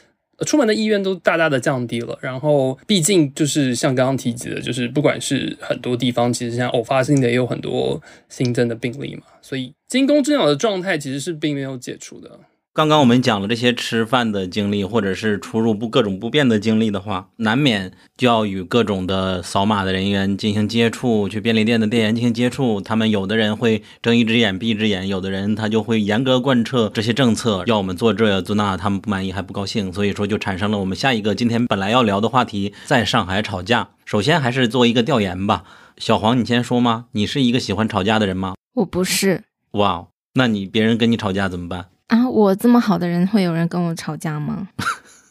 [0.46, 2.18] 出门的意愿都大大的降低了。
[2.22, 12.40] 然后毕竟就是像刚刚提及的，就是不管是很多地方，其实像偶发性的也有很多新增的病例嘛，所以惊弓之鸟的状态其实是并没有解除的。
[12.74, 22.80] 刚刚我们讲了这些吃饭的经历，或者是出入不各种不便的经历的话，难免就要与各种的扫码的人员进行接触，去便利店的店员进行接触。
[22.80, 33.90] 他们有的人会睁一只眼闭一只眼，有的人他就会严格贯彻这些政策，要我们做这做那，他们不满意还不高兴，所以说就产生了我们下一个今天本来要聊的话题，在上海吵架。
[34.06, 35.66] 首先还是做一个调研吧，
[35.98, 37.08] 小黄你先说吗？
[37.12, 38.54] 你是一个喜欢吵架的人吗？
[38.76, 41.88] 我不是哇哦，那你别人跟你吵架怎么办？
[42.12, 44.68] 啊，我这么好的人，会有人跟我吵架吗？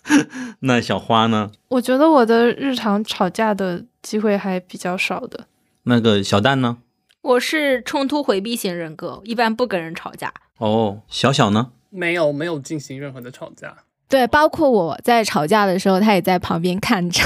[0.60, 1.50] 那小花呢？
[1.68, 5.46] 我觉得我的日常吵架的机会还比较少的。
[5.82, 6.78] 那个小蛋呢？
[7.20, 10.32] 我是冲突回避型人格，一般不跟人吵架。
[10.56, 11.72] 哦，小小呢？
[11.90, 13.76] 没有没有进行任何的吵架，
[14.08, 17.22] 对，包括我在吵架的时候，他也在旁边看着。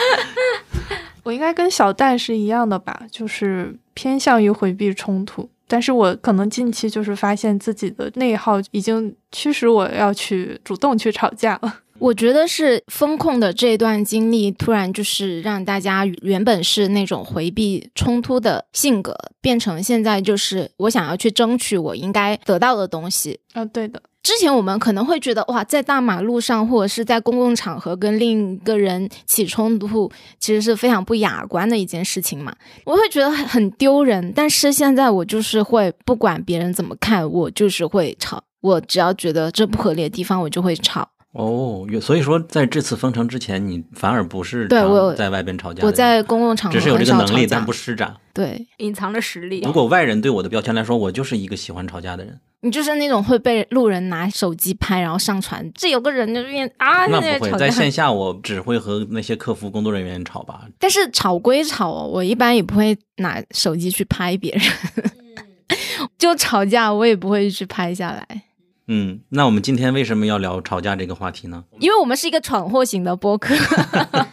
[1.22, 5.48] 我应该跟小蛋是一样的吧，就是偏向于回避冲突。
[5.70, 11.72] 但是我可能近期就是发现自己的内耗已经驱使我要去主动去吵架了。
[12.00, 23.38] 我觉得是风控的这段经历，突然就是让大家原本是那种回避冲突的性格，变成现在就是我想要去争取我应该得到的东西。
[23.52, 32.54] 啊，对的，之前我们可能会觉得，哇，在大马路上或者是在公共场合跟另一个人起冲突，其实是非常不雅观的一件事情嘛。
[32.84, 38.42] 我会觉得很很丢人，但是现在我就是会不管别人怎么看，我就是会吵。
[38.62, 41.08] 我只要觉得这不合理的地方，我就会吵。
[41.32, 48.14] 哦，有所以说在这次封城之前，你反而不是对我有在外边吵架，我在公共场合只是有这个能力，但不施展。
[48.32, 49.72] 对隐藏着实力如。
[49.72, 55.70] 果外人对我的标签来说，我就是一个喜欢吵架的人，你就是那种会被路人拿手机拍，然后上传。
[55.72, 57.30] 这有个人就变啊，那不会。
[57.30, 57.58] 在吵架。
[57.58, 60.62] 在线下，我只会和那些客服工作人员吵吧。
[60.80, 64.62] 但是吵归吵哦，我一般也不会拿手机去拍别人。
[66.18, 68.42] 就吵架，我也不会去拍下来，
[68.92, 71.62] 嗯，那我们今天为什么要聊吵架这个话题呢？
[71.78, 73.54] 因为我们是一个闯祸型的播客，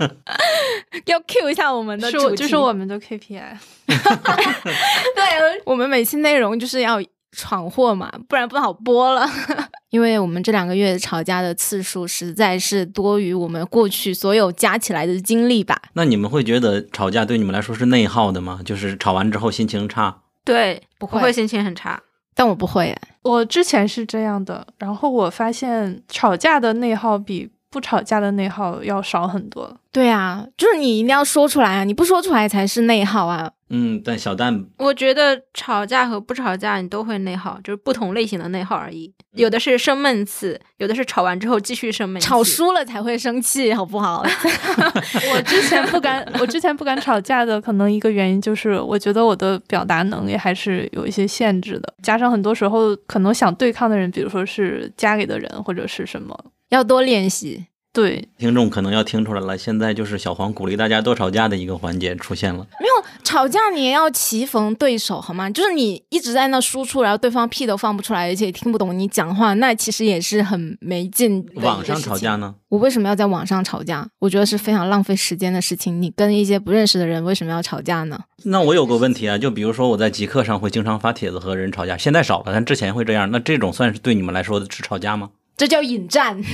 [1.05, 2.23] 要 cue 一下我们的主题。
[2.23, 3.55] 是我这是我们的 KPI。
[3.85, 6.99] 对，我们每期内容就是要
[7.33, 9.29] 闯祸嘛，不然不好播了。
[9.91, 15.79] 因为我们这两个月吵架的次数实在是多于我们过去所有加起来的经历吧。
[15.93, 18.61] 那你们会觉得吵架对你们来说是内耗的吗？
[18.65, 20.23] 就是吵完之后心情差？
[20.43, 22.01] 对，不会不会心情很差。
[22.37, 29.77] 但我不会，我之前是这样的，然后我发现吵架的内耗比不吵架的内耗要少很多。
[29.91, 33.51] 对啊，就是你一定要说出来啊，你不说出来才是内耗啊。
[33.69, 39.11] 嗯，但小蛋我觉得吵架和不吵架你都会内耗，就是不同类型的内耗而已。
[39.33, 42.27] 有的是生闷气，有的是吵完之后继续生闷气。
[42.27, 44.23] 吵输了才会生气，好不好？
[45.33, 56.37] 我之前不敢，我之前不敢吵架的，可能一个原因就是我觉得我的表达能力还是有一些限制的，加上很多时候可能想对抗的人，比如说是家里的人或者是什么，
[56.69, 57.67] 要多练习。
[57.93, 62.59] 对，听众可能要听出来了，现在就是小黄鼓励大家多吵架的一个环节出现了。
[62.79, 65.49] 没有吵架，你也要棋逢对手，好吗？
[65.49, 71.43] 就是你一直在那输出，然后对方屁都放不出来，而且听不懂你讲话，那其实也是很没劲。
[71.55, 72.35] 网上吵架？
[72.35, 72.53] 呢？
[72.69, 74.07] 我为什么要在网上吵架？
[74.19, 75.99] 我觉得是非常浪费时间的事情。
[75.99, 78.19] 你跟一些不认识的人为什么要吵架呢？
[78.43, 83.31] 那我有个问题啊，就比如说我在极客上会经常发帖子和人吵架，现在少了，但之前会这样。
[83.31, 85.31] 那这种算是对你们来说是吵架吗？
[85.57, 86.39] 这叫引战。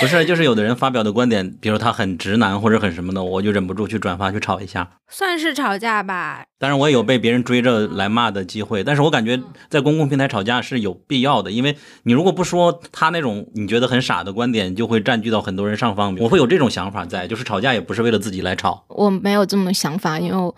[0.00, 6.42] 不是，就是有的人发表的观点，比如他很直男或者很什么的，我就忍不住去转发去吵一下，算是吵架吧。
[6.58, 16.16] 当然，我也有被别人追着来骂的机会，但是我感觉在公共平台吵架是有必要的，因为你如果不说他那种你觉得很傻的观点，就会占据到很多人上方。
[16.18, 18.86] 我会有这种想法在，就是吵架也不是为了自己来吵。
[18.88, 20.54] 我没有这么想法，因为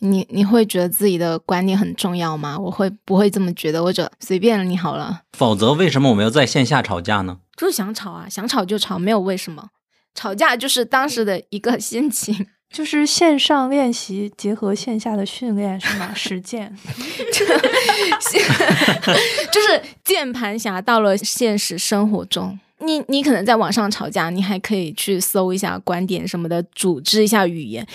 [0.00, 2.58] 你你会觉得自己的观念很重要吗？
[2.58, 3.82] 我会不会这么觉得？
[3.82, 5.22] 或者随便你好了。
[5.32, 7.38] 否则，为什么我们要在线下吵架呢？
[7.56, 9.68] 就是想吵啊，想吵就吵，没有为什么。
[10.14, 16.12] 吵架就是当时的一个心情， 就是线上练习结合线下的训练是吗？
[16.14, 16.76] 实践，
[19.52, 22.58] 就是键盘侠到了现实生活中。
[22.80, 27.86] 你你可能在网上吵架，你还可以去搜一下观点什么的，组织一下语言。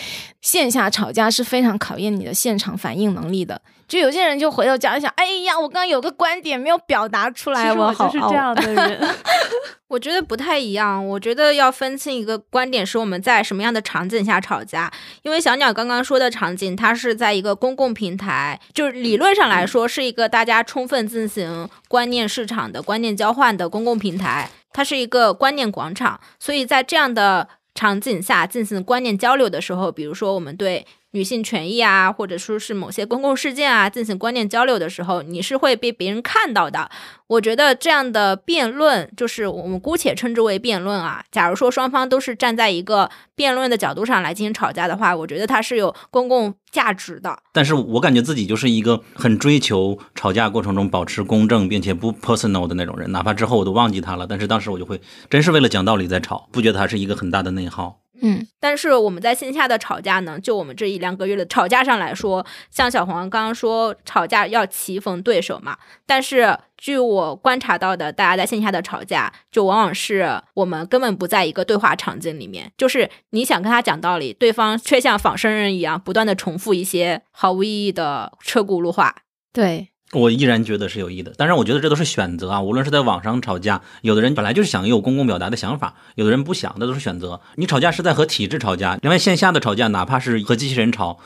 [0.41, 3.61] 线下吵架是非常考验你的现场反应能力的。
[3.91, 9.15] 就有些人就回头讲一讲，哎呀，我刚刚有个观点没有表达出来，我好就是这样的 人。
[9.89, 14.89] 我觉得不太一样，我觉得要分清一个观点是我们在什么样的场景下吵架。
[15.23, 26.17] 因为小鸟刚刚说的场景，它是在一个公共平台，就是理论上来说是一个大家充分进行观念市场的观念交换的公共平台，它是一个观念广场。
[26.39, 30.87] 所以在这样的场景下进行观念交流的时候，比如说我们对。
[31.11, 36.89] 女性权益啊，或者说是某些公共事件啊，进行观念交流的时候，你是会被别人看到的。
[37.27, 41.23] 我觉得这样的辩论，就是我们姑且称之为辩论啊。
[41.31, 47.37] 假如说双方都是站在一个辩论的角度上来进行吵架的话，我觉得它是有公共价值的。
[47.53, 57.99] 但是我感觉自己就是一个很追求吵架过程中保持公正并且不 personal 的那种人，哪怕之后我都忘记他了，但是当时我就会真是为了讲道理在吵，不觉得他是一个很大的内耗。
[58.21, 65.77] 嗯，但是我们在线下的吵架呢，就我们这一两个月的吵架上来说，像小黄刚刚说，吵架要棋逢对手嘛。
[66.05, 79.15] 但是据我观察到的，大家在线下的吵架，就往往是我们根本不在一个对话场景里面，就是你想跟他讲道理，对方却像仿生人一样，不断的重复一些毫无意义的车轱辘话。
[79.53, 79.90] 对。
[80.13, 82.61] 我依然觉得是有益的，当然，我觉得这都是选择啊。
[82.61, 87.39] 无论是在网上吵架，有的人本来就是想有公共表达的想法，有的人不想，那都是选择。
[87.55, 91.19] 你吵架是在和体制吵架，另外线下的吵架，哪怕是和机器人吵，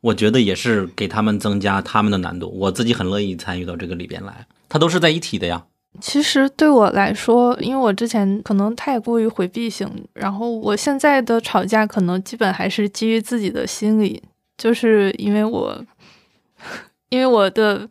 [0.00, 2.50] 我觉得也是给他们增加他们的难度。
[2.58, 5.66] 我自己很乐意参与到这个里边来，它都是在一体的呀。
[6.00, 14.22] 其实对我来说，因为我之前可能太过于回避型，然后我现在的吵架可能基本还是基于自己的心理，
[14.56, 15.84] 就是因为我，
[17.10, 17.86] 因为我的。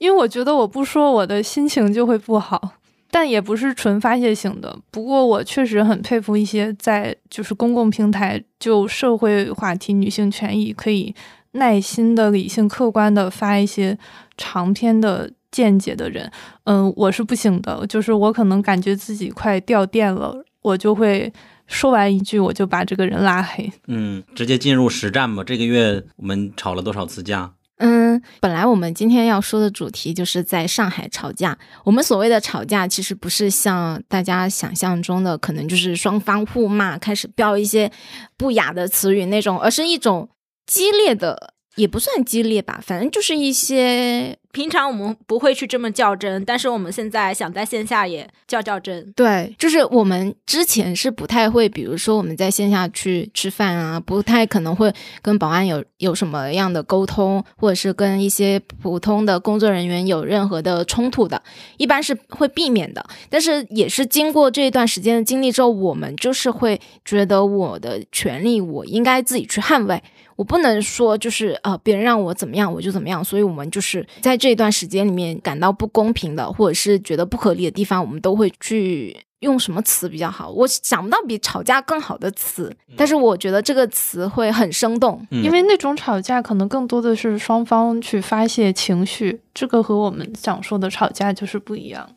[0.00, 2.72] 因为我觉得我不说，我的心情就会不好，
[3.10, 4.74] 但也不是纯发泄型的。
[4.90, 11.14] 不过我确实很佩服一些在就是公共平台就社会话题、女性权益可以
[11.52, 13.98] 耐心的、理性客观的发一些
[14.38, 16.32] 长篇的见解的人。
[16.64, 21.30] 嗯，我是不行的，就是我可能感觉自己快掉电了，我就会
[21.66, 23.70] 说完一句，我就把这个人拉黑。
[23.86, 25.44] 嗯，直接进入实战吧。
[25.44, 27.52] 这个月我们吵了多少次架？
[27.82, 31.58] 嗯，本来我们今天要说的主题就是在上海吵架。
[31.82, 37.90] 我们所谓的吵架，其实不是像大家想象中的，可能就是双方互骂，开始飙一些
[38.36, 40.28] 不雅的词语那种，而是一种
[40.66, 49.12] 激烈的，也不算激烈吧，反正就是一些平常我们不会去这么较真，但是我们现在想在线下也较较真。
[49.12, 54.92] 对，就是我们之前是不太会，比如说我们在线下去吃饭啊，不太可能会
[55.22, 61.40] 跟保安有有什么样的沟通，或者是跟一些普通的工作人员有任何的冲突的，
[61.76, 63.04] 一般是会避免的。
[63.28, 70.02] 但是也是经过这一段时间的经历之后，我们就是会觉得我的权利我应该自己去捍卫。
[70.40, 80.48] 我不能说就是呃别人让我怎么样我就怎么样，所以我们就是在这一段时间里面感到不公平的，或者是觉得不合理的地方，我们都会去用什么词比较好？
[80.48, 92.08] 我想不到比吵架更好的词，但是我觉得这个词会很生动，嗯因为那种吵架可能更多的是双方去发泄情绪，这个和我们想说的吵架就是不一样。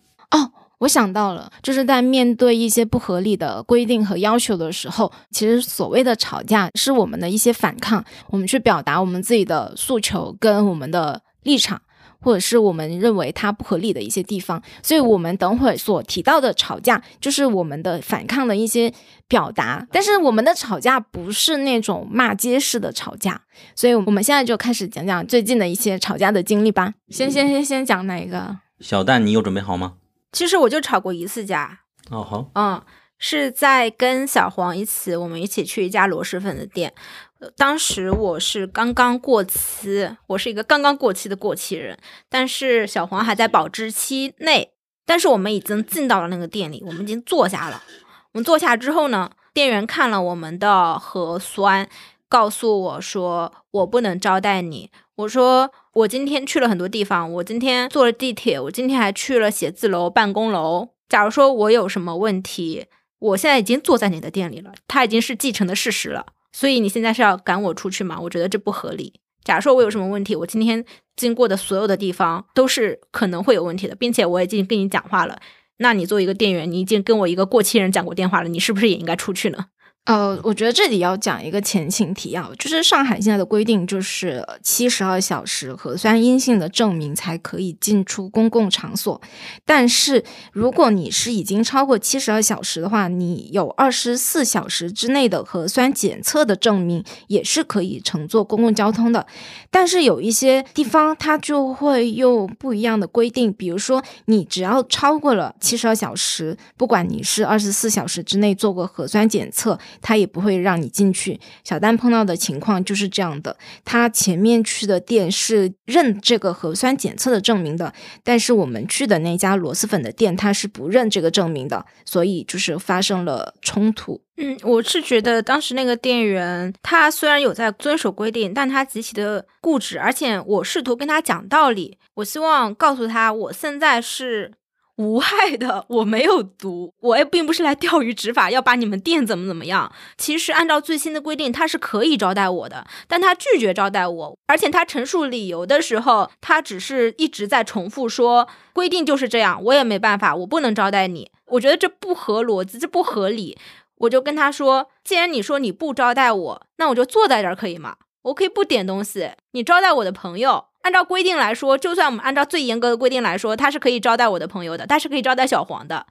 [0.84, 11.81] 我想到了，就是在面对一些不合理的规定和要求的时候，其实所谓的吵架是我们的一些反抗，我们去表达我们自己的诉求跟我们的立场，
[12.19, 14.61] 或者是我们认为它不合理的一些地方。
[14.81, 18.93] 所以，我们等会所提到的吵架，就是我们的反抗的一些
[19.29, 19.88] 表达。
[19.89, 23.41] 但是，我们的吵架不是那种骂街式的吵架。
[23.73, 26.93] 所以，我们现在就开始讲讲最近的一些吵架的经历吧。
[27.09, 28.57] 先先先先讲哪一个？
[28.81, 29.93] 小蛋，你有准备好吗？
[30.34, 31.79] 其实我就吵过一次架，
[32.09, 32.81] 哦，好，嗯，
[33.17, 36.91] 是在跟小黄一起，我们一起去一家螺蛳粉的店。
[37.39, 41.97] 呃当时我是刚刚过期，我是一个刚刚过期的过期人，
[42.29, 44.71] 但是小黄还在保质期内。
[45.05, 47.84] 但是我们已经进到了那个店里，我们已经坐下了。
[48.31, 51.88] 我们坐下之后呢，店员看了我们的核酸，
[52.34, 54.89] 告诉我说我不能招待你。
[55.17, 60.89] 我说我今天去了很多地方，我今天坐了地铁，我今天还去了写字楼、办公楼。
[61.07, 62.88] 假如说我有什么问题，
[63.19, 66.25] 我现在已经坐在你的店里了，它已经是既成的事实了。
[66.51, 68.19] 所以你现在是要赶我出去吗？
[68.19, 69.13] 我觉得这不合理。
[69.43, 70.84] 假如说我有什么问题，我今天
[71.15, 75.38] 经过的所有的地方都是可能会有问题的，并且我已经跟你讲话了。
[75.77, 79.67] 那你作为一个店员，你已经跟我一个过期人讲过电话了，你是不是也应该出去呢？
[80.06, 89.22] 呃，我觉得这里要讲一个前情提要，就是上海现在的规定就是七十二小时核酸阴性的证明才可以进出公共场所。
[89.66, 99.26] 但是如果你是已经超过七十二小时的话，你有二十四小时之内的核酸检测的证明也是可以乘坐公共交通的。
[99.72, 109.80] 但是有一些地方它就会用不一样的规定，比如说你只要超过了七十二小时，不管你是二十四小时之内做过核酸检测。
[110.02, 111.39] 他也不会让你进去。
[111.64, 124.22] 小丹碰到的情况就是这样的，他前面去的店是认这个核酸检测的证明的，但是我们去的那家螺蛳粉的店，他是不认这个证明的，所以就是发生了冲突。
[124.38, 134.52] 嗯，我是觉得当时那个店员，他虽然有在遵守规定，但他极其的固执，而且我试图跟他讲道理，我希望告诉他，我现在是。
[134.98, 139.91] 无害的，我没有毒，我也并不是来钓鱼执法，要把你们店怎么怎么样。
[140.18, 151.32] 其实按照最新的规定，他是可以招待我的，但他拒绝招待我，而且他陈述理由的时候，他只是一直在重复说规定就是这样，我也没办法，我不能招待你。
[151.48, 153.58] 我觉得这不合逻辑，这不合理。
[153.98, 157.96] 我就跟他说，既然你说你不招待我，那我就坐在这儿可以吗？
[158.24, 160.66] 我可以不点东西，你招待我的朋友。
[160.84, 166.05] 按照规定来说，就算我们按照最严格的规定来说，他是可以招待我的朋友的，他是可以招待小黄的。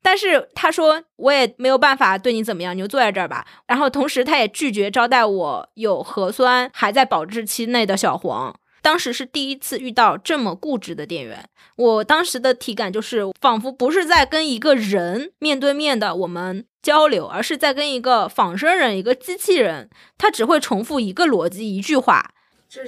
[0.00, 3.46] 但是他说我也没有办法对你怎么样，你就坐在这儿吧。
[3.66, 8.54] 然后同时他也拒绝招待我有核酸还在保质期内的小黄。
[8.80, 22.30] 当时是第一次遇到这么固执的店员，我当时的体感就是仿佛不是在跟一个人面对面的我们交流，而是在跟一个仿生人、一个机器人，他只会重复一个逻辑一句话。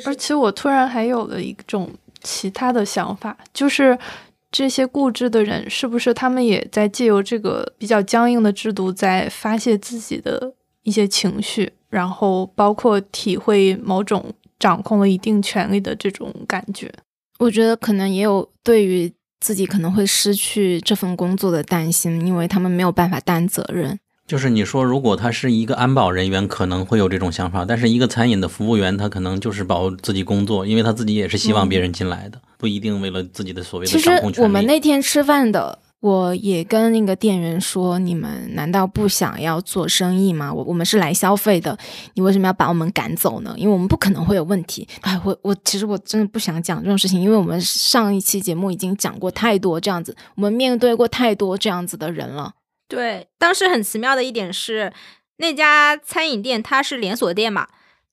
[0.04, 1.90] 而且我突然还有了一种
[2.22, 3.98] 其他的想法，就是
[4.50, 10.52] 这些固执的人是不是他们也在借由这个比较僵硬的制度，在发泄自己的
[10.82, 16.92] 一些情绪，然后包括体会某种掌控了一定权利的这种感觉。
[17.38, 19.10] 我觉得可能也有对于
[19.40, 23.98] 自己可能会失去这份工作的担心，因为他们没有办法担责任。
[24.30, 34.46] 就是你说，如果他是一个安保人员，可能会有这种想法；但是一个餐饮的服务员，他可能就是保自己工作，因为他自己也是希望别人进来的，不一定为了自己的所谓的其实掌控权利。
[34.46, 40.54] 我们那天吃饭的，我也跟那个店员说：“你们难道不想要做生意吗？
[40.54, 41.76] 我我们是来消费的，
[42.14, 43.52] 你为什么要把我们赶走呢？
[43.56, 52.52] 因为我们不可能会有问题。”哎，我我其实我真的不想讲这种事情，因为我们上一期节目已经讲过太多这样子，我们面对过太多这样子的人了。
[52.90, 54.92] 对，当时很奇妙的一点是，
[55.36, 57.68] 那家餐饮店它是连锁店嘛，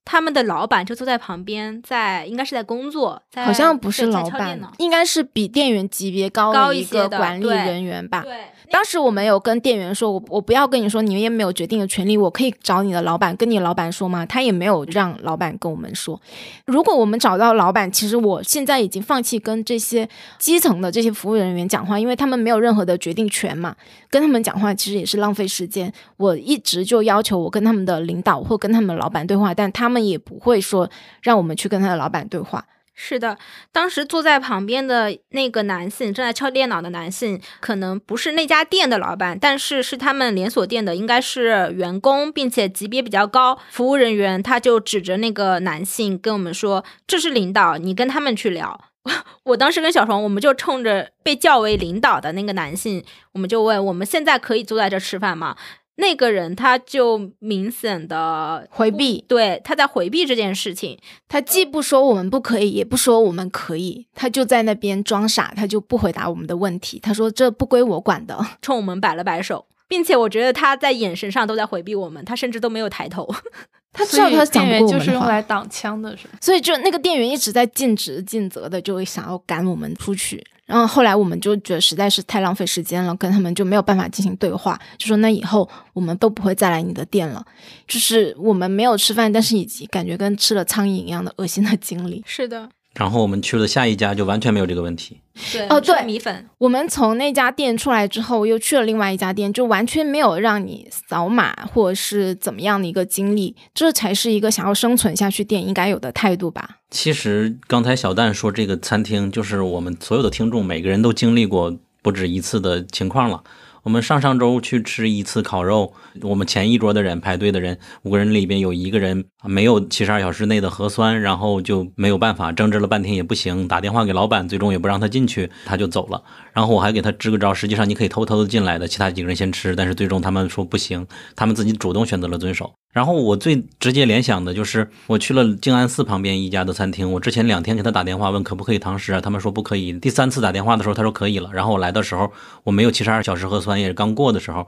[0.05, 8.21] 他们的老板就坐在旁边，在应该是在工作，在好像不是老板应该是比店员级别高的一个管理人员吧。
[8.21, 14.25] 对，当时我们有跟店员说，我我不要跟你说，你们也没有决定的权利，我可以找你的老板，跟你老板说吗？
[14.25, 16.19] 他也没有让老板跟我们说。
[16.65, 20.07] 如果我们找到老板，其实我现在已经放弃跟这些
[20.37, 23.75] 基层的这些服务人员讲话，因为他们没有任何的决定权嘛，
[24.09, 25.91] 跟他们讲话其实也是浪费时间。
[26.17, 30.89] 我一直就要求我跟他们的领导或跟他们老板对话，但他们也不会说
[31.21, 32.65] 让我们去跟他的老板对话。
[32.99, 33.37] 是的，
[33.71, 43.59] 当时坐在旁边的那个男性，正在敲电脑的男性，可能不是那家店的老板，但是是他们连锁店的，应该是员工，并且级别比较高。
[43.69, 48.81] 服务人员他就指着那个男性跟我们说：“这是领导，你跟他们去聊。
[49.45, 55.55] ”我当时跟小虫，我们就冲着被叫为领导的那个男性，我们就问：“我们现在可以坐在这吃饭吗？”
[55.99, 60.97] 那个人他就明显的回避对，他在回避这件事情。
[61.27, 66.99] 他既不说我们不可以，也不说我们可以，他就在那边装傻，他就不回答我们的问题。
[66.99, 68.37] 他说这不归我管的。
[68.61, 73.27] 冲我们摆了摆手，并且我觉得他在眼神上都在回避我们，他甚至都没有抬头。
[73.91, 76.35] 他知道他讲员就过我们的话，是用来挡枪的，是吗？
[76.39, 80.45] 所以就那个店员一直在尽职尽责的，就会想要赶我们出去。
[80.67, 87.43] 然后后来我们就觉得实在是太浪费时间了，跟他们就没有办法进行对话，就说那以后我们都不会再来你的店了。
[87.87, 92.21] 就是我们没有吃饭，但是以及感觉跟吃了苍蝇一样的恶心的经历。
[92.27, 95.19] 是的，然后我们去了下一家，就完全没有这个问题。
[95.51, 106.77] 对哦对米粉，我们从那家店出来之后，又去了另外一家店，就完全没有让你扫码或者是怎么样的一个经历，这才是一个想要生存下去店应该有的态度吧。
[106.89, 113.43] 其实刚才小蛋说这个餐厅，就是我们所有的听众每个人都经历过不止一次的情况了。
[113.87, 126.21] 我们上上周去吃一次烤肉，我们前一桌的人排队的人五个人里边有一个人没有七十二小时内的核酸，然后就没有办法，争执了半天也不行，打电话给老板，最终也不让他进去，他就走了。
[126.51, 131.07] 然后我还给他支个招，实际上你可以偷偷的进来的，其他几个人先吃，但是最终他们说不行，
[131.37, 132.73] 他们自己主动选择了遵守。
[132.97, 139.93] 然后我最直接联想的就是，我去了静安寺旁边一家的餐厅，我之前两天给他打电话问可不可以堂食啊，他们说不可以。
[139.93, 141.51] 第三次打电话的时候，他说可以了。
[141.53, 142.31] 然后我来的时候，
[142.63, 144.65] 我没有七十二小时核酸，也是刚过的时候，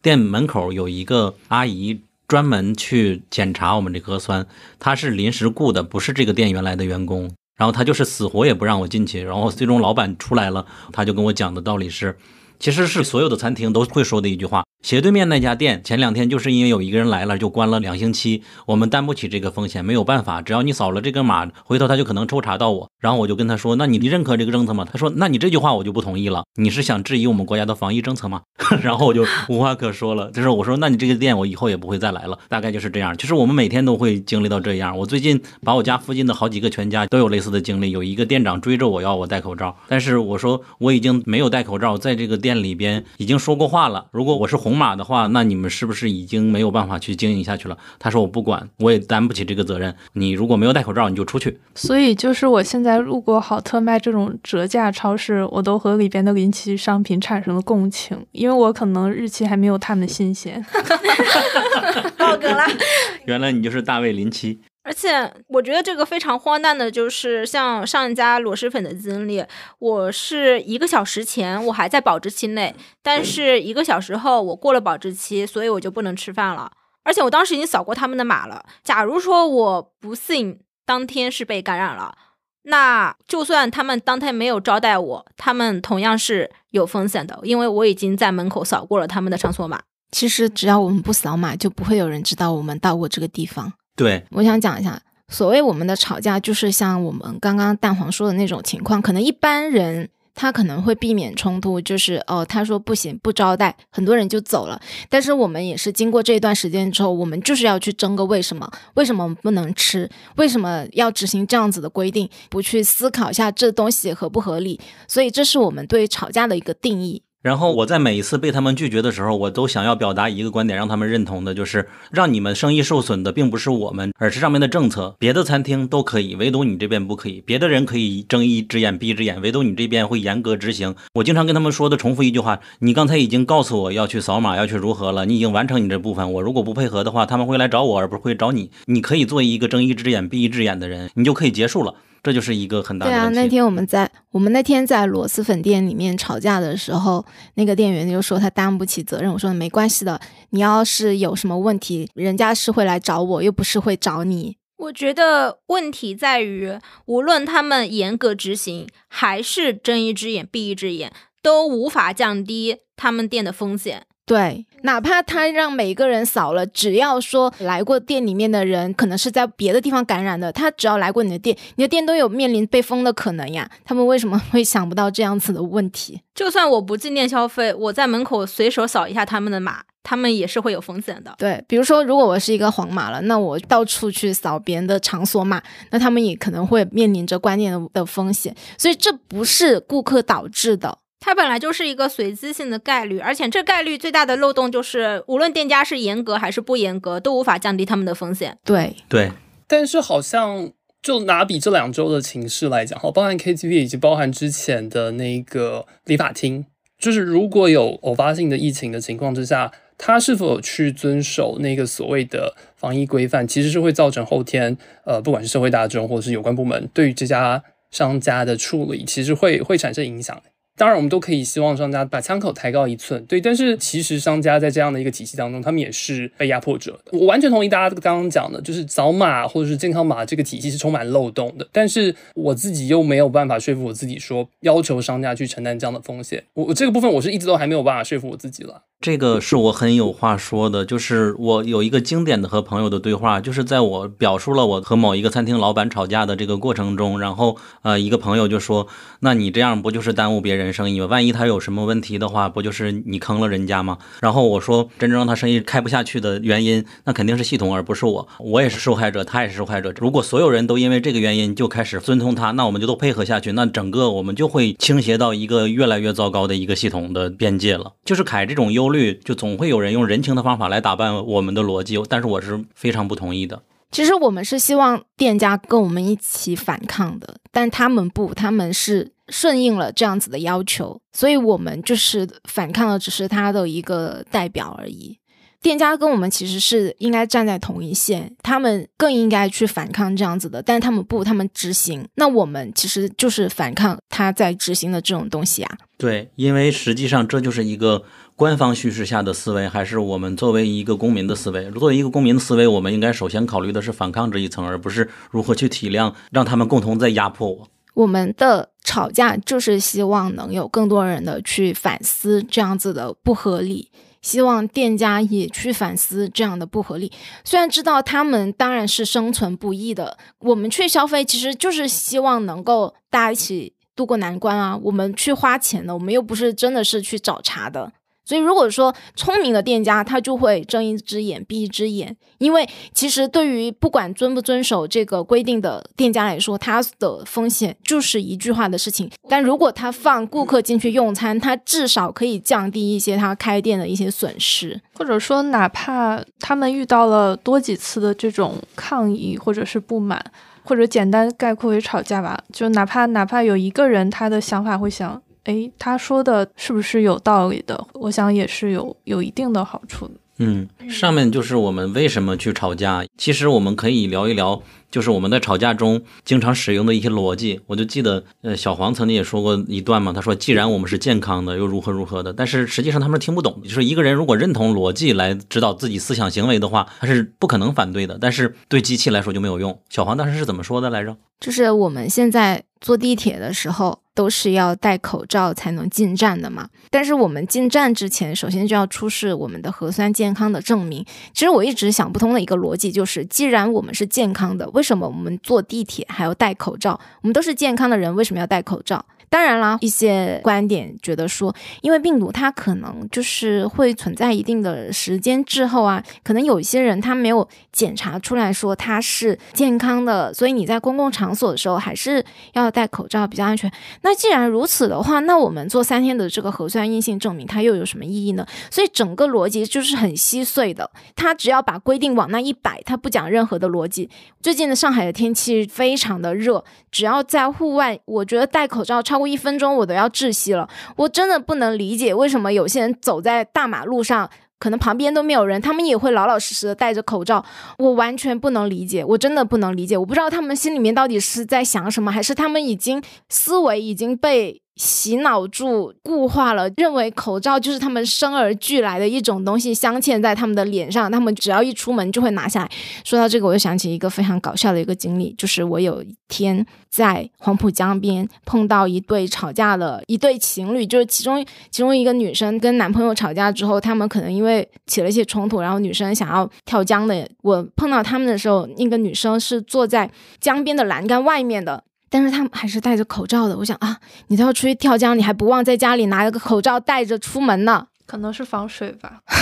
[0.00, 4.46] 店门口有一个阿姨专门去检查我们这核酸，
[4.78, 7.32] 她是临时雇的，不是这个店原来的员工。
[7.56, 12.16] 然后她就是死活也不让我进去，然后最终老板出来了，他就跟我讲的道理是，
[12.62, 14.62] 其实是所有的餐厅都会说的一句话。
[14.84, 22.88] 斜对面那家店前两天就是因为有一个人来了，就关了两星期，我们担不起这个风险，没有办法，只要你扫了这个码，回头他就可能抽查到我。
[23.00, 24.86] 然后我就跟他说，那你认可这个政策吗？
[24.92, 28.42] 他说，那你这句话我就不同意了，你是想质疑我们国家的防疫政策吗？
[28.80, 30.30] 然后我就无话可说了。
[30.30, 33.16] 就是我说，那你这个店我以后也不会再来了，大概就是这样。
[33.18, 34.96] 其实我们每天都会经历到这样。
[34.96, 44.06] 我最近把我家附近的好几个全家都有类似的经历，有一个店长追着我要我戴口罩，但是我说我已经没有戴口罩，在这个店里边已经说过话了。
[44.10, 47.78] 如果我是红马的话，那你们是不是已经没有办法去经营下去了？
[47.98, 49.94] 他说我不管，我也担不起这个责任。
[50.14, 51.60] 你如果没有戴口罩，你就出去。
[51.74, 60.64] 所以就是我现在路过好特卖这种折价超市，我都和里边的临期商品产生了共情，因为我可能日期还没有他们新鲜。
[62.18, 62.64] 爆梗了！
[63.26, 64.60] 原来你就是大卫林奇。
[64.84, 69.44] 而且我觉得这个非常荒诞的，就是像上一家螺蛳粉的经历，
[69.78, 76.72] 我是一个小时前我还在保质期内，但是一个小时后我过了保质期，所以我就不能吃饭了。
[77.04, 78.64] 而且我当时已经扫过他们的码了。
[78.82, 82.16] 假如说我不幸当天是被感染了，
[82.62, 89.82] 那就算他们当天没有招待我，他们同样是有风险的，因为我已经在门口扫过了他们的场所码。
[90.10, 93.72] 其实只要我们不扫码，就不会有人知道我们到过这个地方。
[93.96, 100.08] 对，我想讲一下，所谓我们的吵架，就是像我们刚刚蛋黄说的那种情况，可能一般人。
[100.34, 104.80] 他可能会避免冲突，就是哦，他说不行，不招待，很多人就走了。
[105.10, 108.66] 但是我们也是经过这一段时间之后，我们就是要去争个为什么？
[108.94, 110.08] 为什么我们不能吃？
[110.36, 112.26] 为什么要执行这样子的规定？
[112.48, 114.80] 不去思考一下这东西合不合理？
[115.06, 117.22] 所以这是我们对吵架的一个定义。
[117.42, 125.16] 然后我在每一次被他们拒绝的时候，我都想要表达一个观点，让他们认同的，就是让你们生意受损的并不是我们，而是上面的政策。
[125.18, 127.40] 别的餐厅都可以，唯独你这边不可以。
[127.40, 130.94] 别的人可以睁一只眼闭一只眼，唯独你这边会严格执行。
[131.14, 136.32] 我经常跟他们说的重复一句话：你刚才已经告诉我要去扫码，要去如何了，你已经完成你这部分。
[136.34, 138.70] 我如果不配合的话，他们会来找我，而不是会找你。
[138.86, 141.94] 你可以做一个睁一只眼闭一只眼的人，你就可以结束了。
[142.22, 143.40] 这就是一个很大的对啊，问题。
[143.40, 149.32] 那天我们在我们那天在螺蛳粉店里面吵架的时候，那个店员就说他担不起责任。
[149.32, 150.20] 我说没关系的，
[150.50, 154.56] 你要是有什么问题，人家是会来找我，又不是会找你。
[154.76, 156.72] 我觉得问题在于，
[157.06, 161.12] 无论他们严格执行，还是睁一只眼闭一只眼，
[161.42, 164.06] 都无法降低他们店的风险。
[164.24, 173.68] 对，哪怕他让每个人扫了，只要说来过店里面的人可能是在别的地方感染的，他只要来过你的店，你的店都有面临被封的可能呀。
[173.84, 176.22] 他们为什么会想不到这样子的问题？
[176.34, 181.34] 就算我不进店消费，我在门口随手扫一下他们的码，他们也是会有风险的。
[181.36, 185.60] 对，比如说，如果我是一个黄码了，那我到处去扫别人的场所码，
[185.90, 188.54] 那他们也可能会面临着关店的的风险。
[188.78, 190.98] 所以这不是顾客导致的。
[191.24, 198.58] 它本来就是一个随机性的概率，而且这概率最大的漏洞就是，无论店家是严格还是不严格，都无法降低他们的风险。
[198.64, 199.30] 对对，
[199.68, 206.66] 但是好像就拿比这两周的情势来讲，哈，包含 KTV 以及包含之前的那个理发厅，
[206.98, 217.62] 就是如果有偶发性的疫情的情况之下，他是否去遵守那个所谓的防疫规范，其实是会造成后天呃，不管是社会大众或者是有关部门对于这家
[217.92, 220.42] 商家的处理，其实会会产生影响。
[220.82, 223.40] 当然，我们都可以希望商家把枪口抬高一寸，对。
[223.40, 227.16] 但是其实商家在这样的一个体系当中，他们也是被压迫者的。
[227.16, 231.68] 我完全同意大家刚刚讲的，就是扫码或者是健康码这个体系是充满漏洞的。
[231.70, 236.42] 但是我自己又没有办法说服我自己说，要求商家去承担这样的风险。
[236.54, 238.82] 我我这个部分我是一直都还没有办法说服我自己了。
[239.02, 248.86] 这个是我很有话说的，就是我有一个经典的和朋友的对话，就是在我表述了我和某一个餐厅老板吵架的这个过程中，然后呃，一个朋友就说
[249.18, 251.06] ：“那你这样不就是耽误别人生意吗？
[251.06, 258.28] 万一他有什么问题的话，不就是你坑了人家吗？”然后我说：“真正让他生意开不下去的原因，那肯定是系统，而不是我。
[258.38, 259.92] 我也是受害者，他也是受害者。
[259.98, 267.94] 如果所有人都因为这个原因就开始遵从他，那我们就都配合下去，那整个我们就会倾斜到一个越来越糟糕的一个系统的边界了。
[268.04, 273.60] 就是凯这种优虑，就总会有人用人情的方法来打扮我们的逻辑，但是我是非常不同意的。
[273.90, 285.18] 其实我们是希望店家跟我们一起反抗的，但他们不，他们是顺应了这样子的要求，所以我们就是反抗的，只是他的一个代表而已。
[285.60, 292.08] 店家跟我们其实是应该站在同一线，他们更应该去反抗这样子的，但是他们不，他们执行。
[292.14, 295.78] 那我们其实就是反抗他在执行的这种东西啊。
[295.98, 298.02] 对，因为实际上这就是一个。
[298.42, 301.70] 官方叙事下的思维，还是我们作为一个公民的思维？
[301.70, 307.68] 作为一个公民的思维，我们应该首先考虑的是反抗这一层，而不是如何去体谅，让他们共同在压迫我。
[307.94, 317.12] 我们的吵架就是希望能有更多人的去反思这样子的不合理，希望店家也去反思这样的不合理。
[317.44, 324.76] 虽然知道他们当然是生存不易的，我们去消费其实就是希望能够大家一起度过难关啊。
[324.82, 327.92] 我们去花钱的，我们又不是真的是去找茬的。
[328.24, 339.10] 所以，如果说聪明的店家，他就会睁一只眼闭一只眼，因为其实对于不管遵不遵守这个规定的店家来说，他的风险就是一句话的事情。
[339.28, 350.24] 但如果他放顾客进去用餐，他至少可以降低一些他开店的一些损失，或者说，哪怕他们遇到了多几次的这种抗议或者是不满，
[350.62, 355.20] 或者简单概括为吵架吧，就哪怕哪怕有一个人他的想法会想。
[355.44, 357.86] 哎，他说的是不是有道理的？
[357.94, 360.10] 我想也是有有一定的好处。
[360.38, 363.04] 嗯，上面就是我们为什么去吵架。
[363.16, 364.62] 其实我们可以聊一聊，
[364.92, 367.60] 就是我们在吵架中经常使用的一些逻辑。
[367.66, 373.60] 我就记得，呃，小黄曾经也说过一段嘛，他说：“既然我们是健康的，又如何如何的。”但是实际上他们听不懂。
[373.64, 378.16] 就是一个人如果认同逻辑来指导自己思想行为的话，他是不可能反对的。
[378.20, 379.80] 但是对机器来说就没有用。
[379.88, 381.16] 小黄当时是怎么说的来着？
[381.40, 383.98] 就是我们现在坐地铁的时候。
[384.14, 386.68] 都是要戴口罩才能进站的嘛？
[386.90, 391.02] 但是我们进站之前，首先就要出示我们的核酸健康的证明。
[391.32, 396.98] 其实我一直想不通的一个逻辑就是，既然我们是健康的，为为什么我们坐地铁还要戴口罩？
[397.20, 399.04] 我们都是健康的人，为什么要戴口罩？
[399.32, 412.22] 当然啦，一些观点觉得说，因为病毒它可能就是会存在一定的时间滞后啊，可能有一些人他没有检查出来说他是健康的，所以你在公共场所的时候还是
[412.52, 413.72] 要戴口罩比较安全。
[414.02, 418.46] 那既然如此的话，那我们做三天的这个核酸阴性证明它又有什么意义呢？
[418.70, 424.10] 所以整个逻辑就是很稀碎的，它只要把规定往那一摆，它不讲任何的逻辑。
[424.42, 429.21] 最近的上海的天气非常的热，只要在户外，我觉得戴口罩超。
[429.26, 437.44] 一分钟我都要窒息了，我真的不能理解为什么有些人走在大马路上，可能旁边都没有人，他们也会老老实实的戴着口罩。
[437.78, 439.96] 我完全不能理解，我真的不能理解。
[439.96, 452.70] 我不知道他们心里面到底是在想什么，还是他们已经思维已经被洗脑住、固化了，认为口罩就是他们生而俱来的一种东西，镶嵌在他们的脸上，他们只要一出门就会拿下来。
[453.04, 467.24] 说到这个，我就想起一个非常搞笑的一个经历，就是我有一天在黄浦江边碰到一对吵架的一对情侣，就是其中其中一个女生跟男朋友吵架之后，他们可能因为起了一些冲突，然后女生想要跳江的。
[467.42, 470.10] 我碰到他们的时候，那个女生是坐在
[470.40, 471.84] 江边的栏杆外面的。
[472.12, 473.56] 但是他们还是戴着口罩的。
[473.56, 473.96] 我想啊，
[474.26, 477.86] 你都要出去跳江，你还不忘在家里拿了个口罩戴着出门呢？
[478.04, 479.22] 可能是防水吧。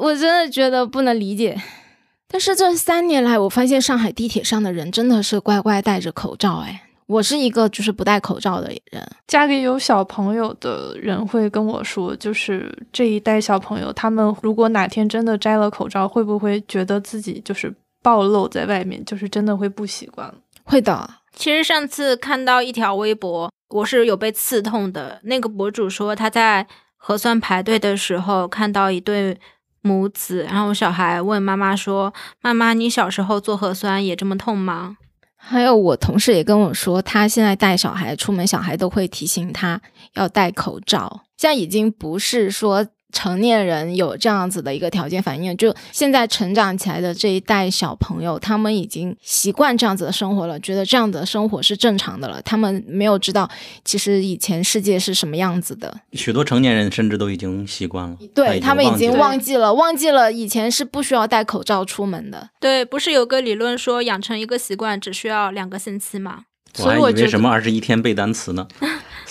[0.00, 1.56] 我真的觉得不能理解。
[2.26, 6.56] 但是这三年来，我发现上海地铁上的人真的是乖乖戴着口罩。
[6.56, 9.08] 哎，我是一个就是不戴口罩的人。
[9.28, 17.72] 家里有小朋友的人会跟我说，就是这一代小朋友，他们如果哪天真的摘了口罩，会不会觉得自己就是？
[18.06, 20.32] 暴露在外面，就是真的会不习惯。
[20.62, 21.10] 会的。
[21.34, 25.20] 其实上次看到一条微博，我是有被刺痛的。
[25.24, 26.64] 那个博主说他在
[26.96, 29.36] 核酸排队的时候看到一对
[29.82, 34.98] 母子，然后小孩问妈妈说：“妈妈，你小时候做核酸也这么痛吗？”
[35.34, 39.80] 还有我同事也跟我说，他现在带小孩出门，小孩都会提醒他
[40.14, 41.22] 要戴口罩。
[41.36, 42.86] 现在已经不是说。
[43.12, 52.42] 成年人有这样子的一个条件反应，就现在成长起来的这一代小朋友，他们已经习惯这样子的生活了，觉得这样的生活是正常的了。
[52.42, 53.48] 他们没有知道，
[53.84, 55.94] 其实以前世界是什么样子的。
[56.12, 62.50] 许多成年人甚至都已经习惯了，对他们已经忘记了，忘记了以前是不需要戴口罩出门的。
[62.60, 66.42] 对，不是有个理论说养成一个习惯只需要两个星期吗？
[66.78, 68.68] 我还以为什么二十一天背单词呢？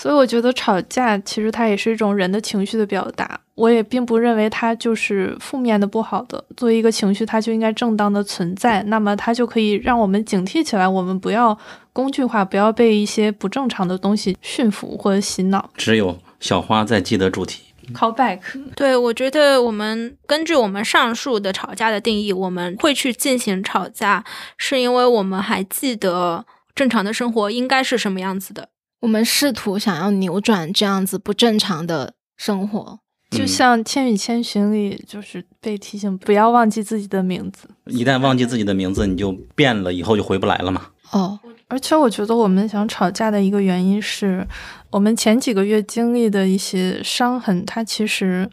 [0.05, 3.39] 所以我觉得吵架其实它也是一种人的情绪的表达。
[3.55, 6.45] 我也并不认为它就是负面的、不好的。
[6.55, 8.83] 作为一个情绪，它就应该正当的存在。
[8.83, 11.57] 那么它就可以让我们警惕起来，我们不要
[11.91, 15.71] 工具化，不要被一些不正常的东西驯服或者洗脑。
[15.75, 17.63] 只有小花在记得主题。
[17.91, 18.41] Call back。
[18.75, 24.23] 对，我觉得我们根据我们上述的吵架的定义，我们会去进行吵架，
[24.55, 26.45] 是因为我们还记得
[26.75, 28.69] 正常的生活应该是什么样子的。
[29.01, 37.67] 我们试图想要扭转这样子不正常的生活，就像《千与千寻》里，就是被提醒不要忘记自己的名字。
[37.85, 40.87] 一旦忘记自己的名字，你就变了，以后就回不来了嘛。
[41.11, 44.47] 哦，而且我觉得我们想吵架的一个原因是，
[44.89, 48.49] 我们前几个月经历的一些伤痕，它其实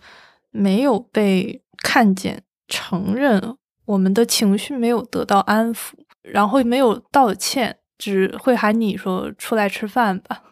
[0.50, 7.78] 没有被看见、承认，我们的情绪没有得到安抚，然后没有道歉。
[8.02, 10.42] 只会喊你说出来吃饭吧，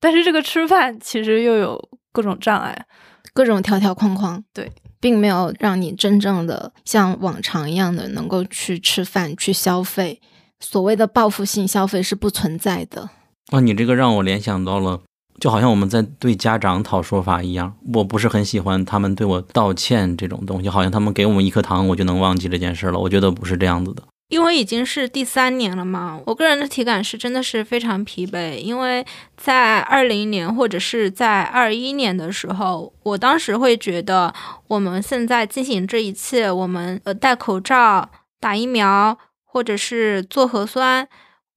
[0.00, 1.80] 但是这个吃饭其实又有
[2.12, 2.86] 各种障碍，
[3.32, 10.20] 各种条条框框，对，并没有让你真正的像往常一样的能够去吃饭、去消费。
[10.58, 13.08] 所谓的报复性消费是不存在的。
[13.52, 15.00] 那，你这个让我联想到了，
[15.38, 17.76] 就好像我们在对家长讨说法一样。
[17.94, 22.98] 我不是很喜欢他们对我道歉这种东西，好像他们给我们一颗糖，我就能忘记这件事了。
[22.98, 24.02] 我觉得不是这样子的。
[24.28, 28.56] 因为已经是第三年了嘛，我个人的体感是真的是非常疲惫。
[28.58, 29.06] 因为
[29.36, 34.34] 在二零年或者是在二一年的时候，我当时会觉得
[34.66, 38.10] 我们现在进行这一切，我们呃戴口罩、
[38.40, 41.06] 打疫苗或者是做核酸，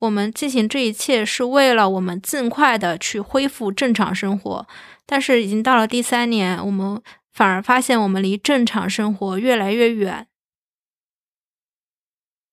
[0.02, 4.68] 我们进行这一切是为了我们尽快的去恢复正常生活。
[5.08, 7.02] 但是已经到了第三年，我们
[7.34, 10.28] 反而发现我们离正常生活越来越远。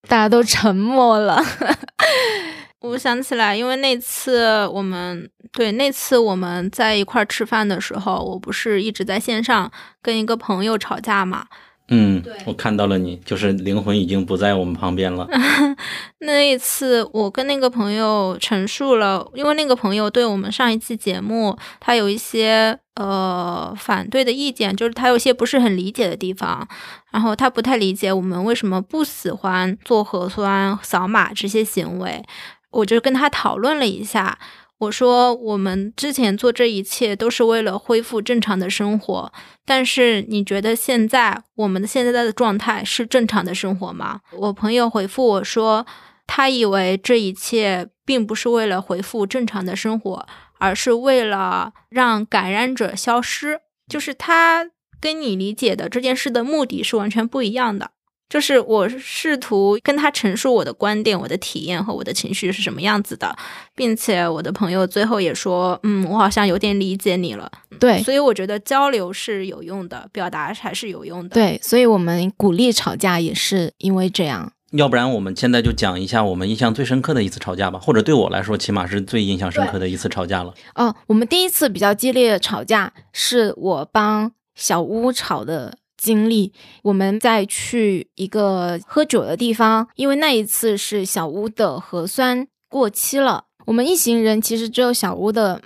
[0.08, 1.42] 大家都沉默了。
[2.80, 11.46] 我想起来，因为那次我们对那次我们在一块儿吃饭的时候，我不是一直在线上跟一个朋友吵架嘛。
[11.88, 15.28] 嗯，我看到了你，就是灵魂已经不在我们旁边了。
[16.18, 26.66] 那一次，我跟那个朋友陈述了，因为那个朋友对我们上一期节目，他有一些呃反对的意见，就是他有些不是很理解的地方，
[27.12, 32.24] 然后他不太理解我们为什么不喜欢做核酸、扫码这些行为，
[32.70, 34.36] 我就跟他讨论了一下。
[34.78, 39.32] 我说，我们之前做这一切都是为了恢复正常的生活，
[39.64, 44.20] 但是你觉得现在我们的现在的状态是正常的生活吗？
[44.32, 45.86] 我朋友回复我说，
[46.26, 50.26] 他以为这一切并不是为了恢复正常的生活，
[50.58, 54.70] 而是为了让感染者消失，就是他
[55.00, 57.92] 跟你理解的这件事的目的是完全不一样的。
[58.28, 63.36] 就是我试图跟他陈述我的观点、我的体验和我的情绪是什么样子的，
[63.74, 71.34] 并且我的朋友最后也说：“嗯，我好像有点理解你了。”对，所以我觉得交流是有用的，表达还是有用的。
[71.34, 74.52] 对，所以我们鼓励吵架也是因为这样。
[74.72, 80.52] 要不然我们现在就讲一下我们印象最深刻的一次吵架吧，或者对我来说，起码是最印象深刻的一次吵架了。
[80.74, 86.52] 哦，我们第一次比较激烈的吵架是我帮小屋吵的经历。
[86.82, 95.62] 我们在去一个喝酒的地方，因为那一次是小屋的核酸过期了，我们一行人其实只有小屋的。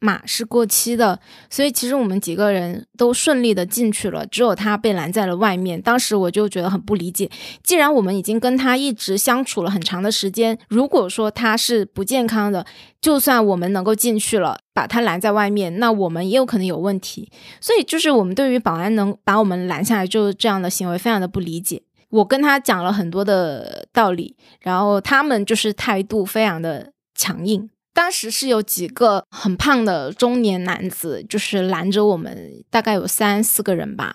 [0.00, 1.18] 码是过期的，
[1.48, 5.80] 所以其实我们几个人都顺利的进去了，只有他被拦在了外面。
[5.80, 7.30] 当时我就觉得很不理解，
[7.62, 12.66] 既然我们已经跟他一直相处了很长的时间，如果说他是不健康的，
[13.00, 17.30] 就算我们能够进去了，把他拦在外面，那我们也有可能有问题。
[17.60, 21.82] 所以就是我们对于保安能把我们拦下来，就这样的行为非常的不理解。
[22.10, 27.70] 我跟他讲了很多的道理，然后他们就是态度非常的强硬。
[27.94, 34.12] 当时是有几个很胖的中年男子，就是拦着我们，大概有三四个人吧。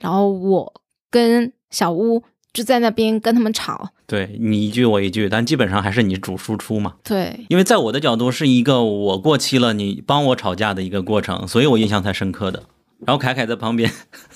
[0.00, 6.96] 然后我跟小乌就在那边跟他们吵，对你一句我一句，但基本上还是你主输出嘛。
[7.04, 12.64] 对，因为在我的角度是一个我过期了，你帮我吵架的一个过程，所以我印象才深刻的。
[13.06, 13.90] 然后凯凯在旁边，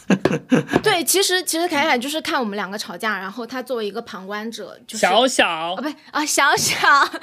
[0.82, 6.76] 对，其实其实凯凯就是看我们两个吵架，然后他作为一个旁观者，就是小小啊，不啊，小小，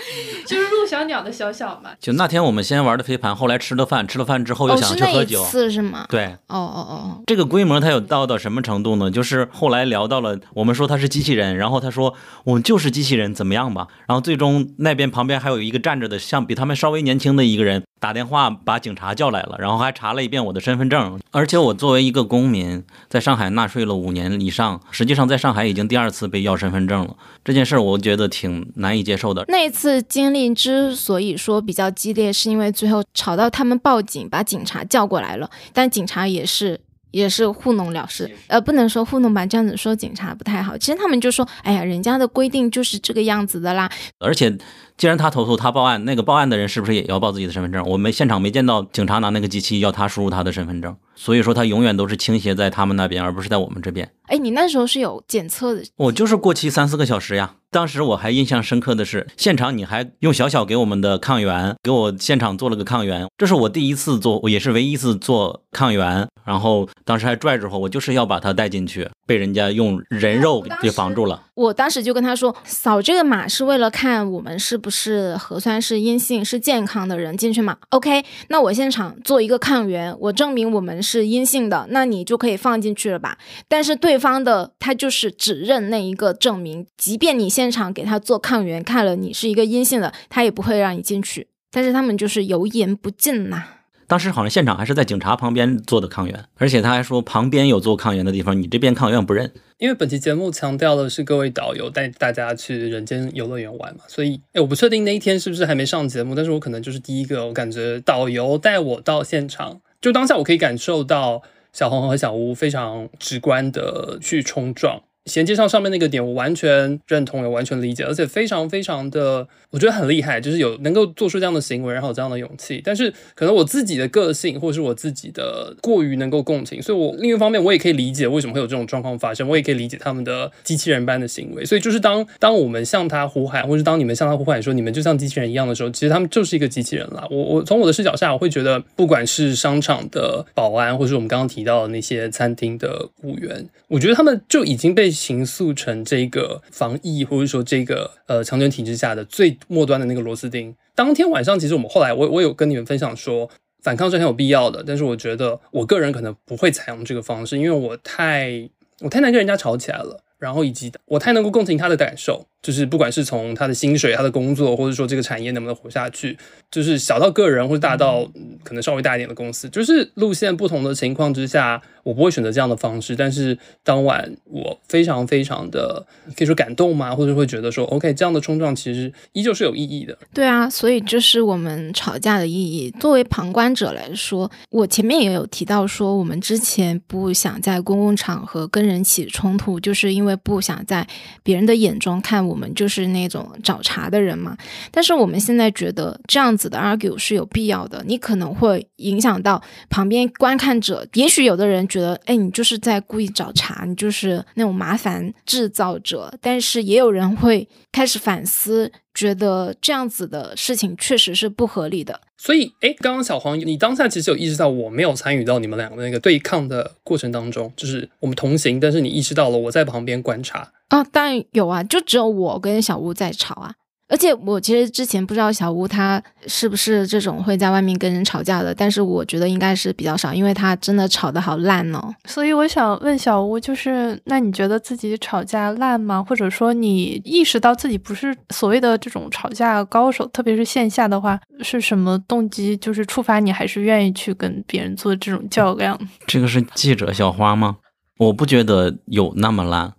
[0.47, 1.91] 就是陆小鸟的小小嘛。
[1.99, 6.05] 就那天我们先玩的飞盘，后来吃了饭，吃了饭之后又想去喝酒，是是吗？
[6.09, 9.11] 对，哦哦哦，这个规模它有到到什么程度呢？
[9.11, 12.13] 就是后来聊到了，我们说他是机器人，然后他说
[12.45, 13.87] 我们就是机器人，怎么样吧？
[14.07, 17.83] 然后最终那边旁边还有一个站着的，像比他们稍微年轻的一个人。
[17.99, 21.17] 打电话把警察叫来了，然后还查了一遍我的身份证。
[21.33, 27.15] 而且我作为一个公民，在上海纳税了五年以上，实际上在上海已经第二次被要身份证了。
[27.43, 29.43] 这件事儿我觉得挺难以接受的。
[29.47, 36.79] 那次经历之所以说比较激烈，是因为最后吵到他们报警，把警察叫过来了，但警察也是。
[37.13, 40.75] 也是糊弄了事，呃，不能说糊弄吧，这样子说警察不太好。
[40.75, 43.87] 其实他们就说，哎呀，人家的规定就是这个样子的啦。
[44.17, 44.51] 而且，
[44.97, 47.83] 既然他投诉，他报案，那个报案的人是不是也要报自己的身份证？
[47.87, 54.11] 我们现场没见到警察拿那个机器要他输入他的身份证，所以说他永远都是倾斜在他们那边，而不是在我们这边。
[54.27, 55.83] 哎，你那时候是有检测的？
[55.97, 57.55] 我就是过期三四个小时呀。
[57.69, 66.27] 当时我还印象深刻的是，现场你还用小小给我们的抗原给我现场做了个抗原，这是我第一次做，也是唯一一次做抗原。
[66.45, 71.41] 然后当时还拽着我，我就是要把它带进去，被人家用人肉给防住了。
[71.55, 83.37] 我当时就跟他说，扫这个码是为了看我们是不是核酸是阴性、是健康的人进去嘛？OK，那我现场做一个抗原，我证明我们是阴性的，那你就可以放进去了吧？
[83.69, 91.47] 但是对方的他就是只认那一个证明，即便你现场给他做抗原，看了你是一个阴性的，他也不会让你进去。
[91.71, 93.63] 但是他们就是油盐不进呐。
[94.07, 99.51] 当时好像现场还是在警察旁边做的抗原，而且他还说旁边有做抗原的地方，你这边抗原不认。
[99.79, 111.41] 因为本期节目强调的是各位导游带大家去人间游乐园玩嘛，所以哎，我不确定那一天是不是还没上节目，但是我可能就是第一个，我感觉导游带我到现场，就当下我可以感受到
[111.73, 115.01] 小红和小吴非常直观的去冲撞。
[115.25, 122.81] 衔接上上面那个点，我完全认同，也完全理解，而且非常非常的，我觉得很厉害，就是有能够做出这样的行为，然后有这样的勇气。
[122.83, 131.63] 但是可能我自己的个性，或者是我自己的过于能够共情，所以我另一方面我也可以理解为什么会有这种状况发生，我也可以理解他们的机器人般的行为。
[131.63, 137.25] 所以就是当当我们向他呼喊，或是当你们向他呼喊说你们就像机器人一样的时候，其实他们就是一个机器人了。
[137.31, 145.12] 我我从我的视角下，我会觉得不管是商场的保安，或是我们刚刚提到的那些餐厅的雇员，我觉得他们就已经被。
[145.13, 150.75] 形塑成这个防疫或者说这个呃强权体制下的最末端的那个螺丝钉。
[150.95, 153.49] 当天晚上，其实我们后来我我有跟你们分享说，
[153.81, 158.69] 反抗是很有必要的，但是我觉得我个人可能不会采用这个方式，因为我太
[159.01, 162.47] 我太难跟人家吵起来了，然后以及我太能够共情他的感受。
[162.63, 166.37] 就是不管是从他的薪水、他的工作，或者说这个产业能不能活下去，
[166.71, 168.25] 就是小到个人，或者大到
[168.63, 173.17] 可能稍微大一点的公司，就是路线不同的情况之下，我不会选择这样的方式。
[173.17, 176.05] 但是当晚我非常非常的
[176.37, 180.17] 可以说感动嘛，或者会觉得说，OK，这样的冲撞其实依旧是有意义的。
[180.33, 182.89] 对啊，所以这是我们吵架的意义。
[182.97, 191.05] 作为旁观者来说，我前面也有提到说，我们之前不想在公共场合跟人起冲突，就是因为不想在
[191.43, 192.52] 别人的眼中看我。
[192.53, 194.55] 我们就是那种找茬的人嘛，
[194.91, 198.03] 但是我们现在觉得这样子的 argue 是有必要的。
[198.05, 206.31] 你可能会影响到旁边观看者，也许有的人觉得，哎，你就是在故意找茬，你就是那种麻烦制造者。
[206.39, 208.91] 但是也有人会开始反思。
[209.23, 212.19] 觉得这样子的事情确实是不合理的。
[212.37, 220.73] 所以，哎，刚刚小黄，你当下其实有意识到我没有参与到你们两个那个对抗的过程当中，就是我们同行，但是你意识到了我在旁边观察。
[220.89, 223.75] 啊，当然有啊，就只有我跟小吴在吵啊。
[224.13, 232.13] 而且我其实之前不知道小吴他是不是这种会在外面跟人吵架的，但是我觉得应该是比较少，因为他真的吵得好烂哦。
[232.25, 236.23] 所以我想问小吴，就是那你觉得自己吵架烂吗？
[236.23, 245.99] 或者说你意识到自己不是所谓的这种吵架高手，特别是线下的话，是什么动机就是触发你还是愿意去跟别人做这种较量？
[246.27, 247.77] 这个是记者小花吗？
[248.19, 249.91] 我不觉得有那么烂。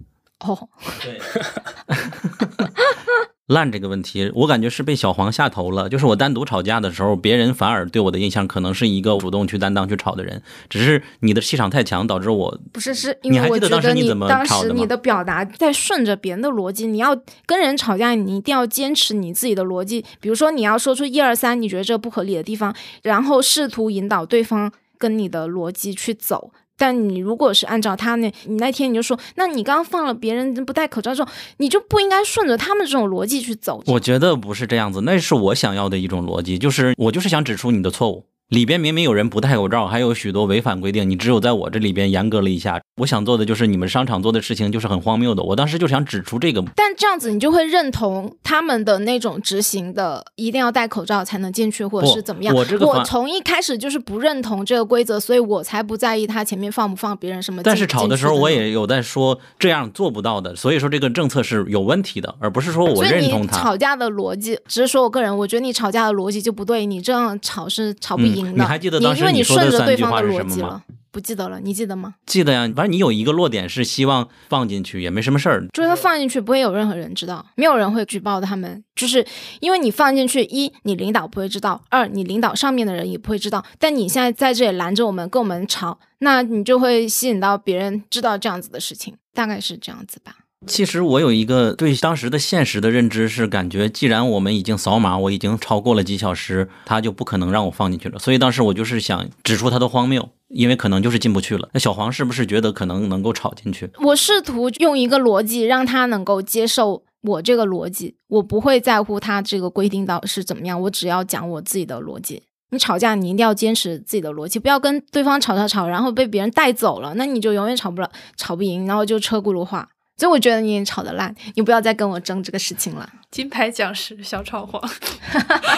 [0.47, 0.69] 哦，
[1.03, 1.19] 对。
[3.47, 5.86] 烂这个问题，我感觉是被小黄下头了。
[5.88, 10.42] 就是我单独吵架的时候，别人反而对我的印象可能是一个主动去担当去吵的人。
[10.70, 16.86] 只是你的气场太强，导致我不是是因为我觉得你当时你的表达在顺着别人的逻辑。
[16.86, 17.14] 你要
[17.45, 20.03] 跟人吵架，你一定要坚持你自己的逻辑。
[20.20, 26.51] 比如说，你要说出一二三，你觉得这不合理的地方，然后试图引导对方跟你的逻辑去走。
[26.77, 33.83] 但你如果是按照他那，你那天你就说，那你刚刚放了别人不戴口罩之后，你就不应该顺着他们这种逻辑去走。
[33.87, 38.27] 我觉得不是这样子，那是我想要的一种逻辑，就是我就是想指出你的错误。
[38.49, 42.80] 里边明明有人不戴口罩，还有许多违反规定，你只有在我这里边严格了一下。
[43.01, 45.42] 我想做的就是你们商场做的事情就是很荒谬的。
[45.42, 46.62] 我当时就想指出这个。
[46.76, 52.55] 但这样子你就会认同他们的那种执行的，一定要戴口罩才能进去，或者是怎么样？
[52.55, 57.62] 我这个我从一开始就是不认同这个规则，所以我才不在意他前面放不放别人什么。
[57.64, 63.59] 但是吵的时候我也有在说这样做不到的，所以说这个政策是有问题的，而不是说我认同他。
[63.59, 68.59] 吵架的逻辑只是说我个人，我觉得你吵架的逻辑就不对，你这样吵是吵不赢的。
[68.59, 69.20] 你还记得当时？
[69.20, 72.14] 因为你顺着对方的逻辑了，不记得了，你记得吗？
[72.26, 75.66] 记得呀，反正你有一个落点是希望放进去，也没什么事儿。
[75.72, 79.24] 就是他放进去不会有任何人知道，没有人会举报他们，就是
[79.61, 83.64] 因为你放进去，一你领导不会知道，二你领导上面的人也不会知道。
[83.78, 90.36] 但你现在在这里拦着我们，跟我们吵，那你就会吸引到别人知道这样子的事情，大概是这样子吧。
[90.67, 98.19] 其实我有一个对当时的现实的认知是，感觉既然我们已经扫码，我已经超过了几小时，他就不可能让我放进去了。
[98.19, 101.69] 所以当时我就是想指出他的荒谬，因为可能就是进不去了。
[101.73, 103.91] 那小黄是不是觉得可能能够吵进去？
[104.01, 112.43] 我试图用一个逻辑让他能够接受我这个逻辑，我不会在乎他这个规定到是怎么样，我只要讲我自己的逻辑。
[112.71, 119.89] 你吵架，你一定要坚持自己的逻辑，不要跟对方吵吵吵，然后被别人带走了，那你就永远吵不了，吵不赢，然后就车轱辘话。
[120.17, 123.09] 所以我觉得你吵得烂，你不要再跟我争这个事情了。
[123.31, 124.81] 金牌讲师小炒黄，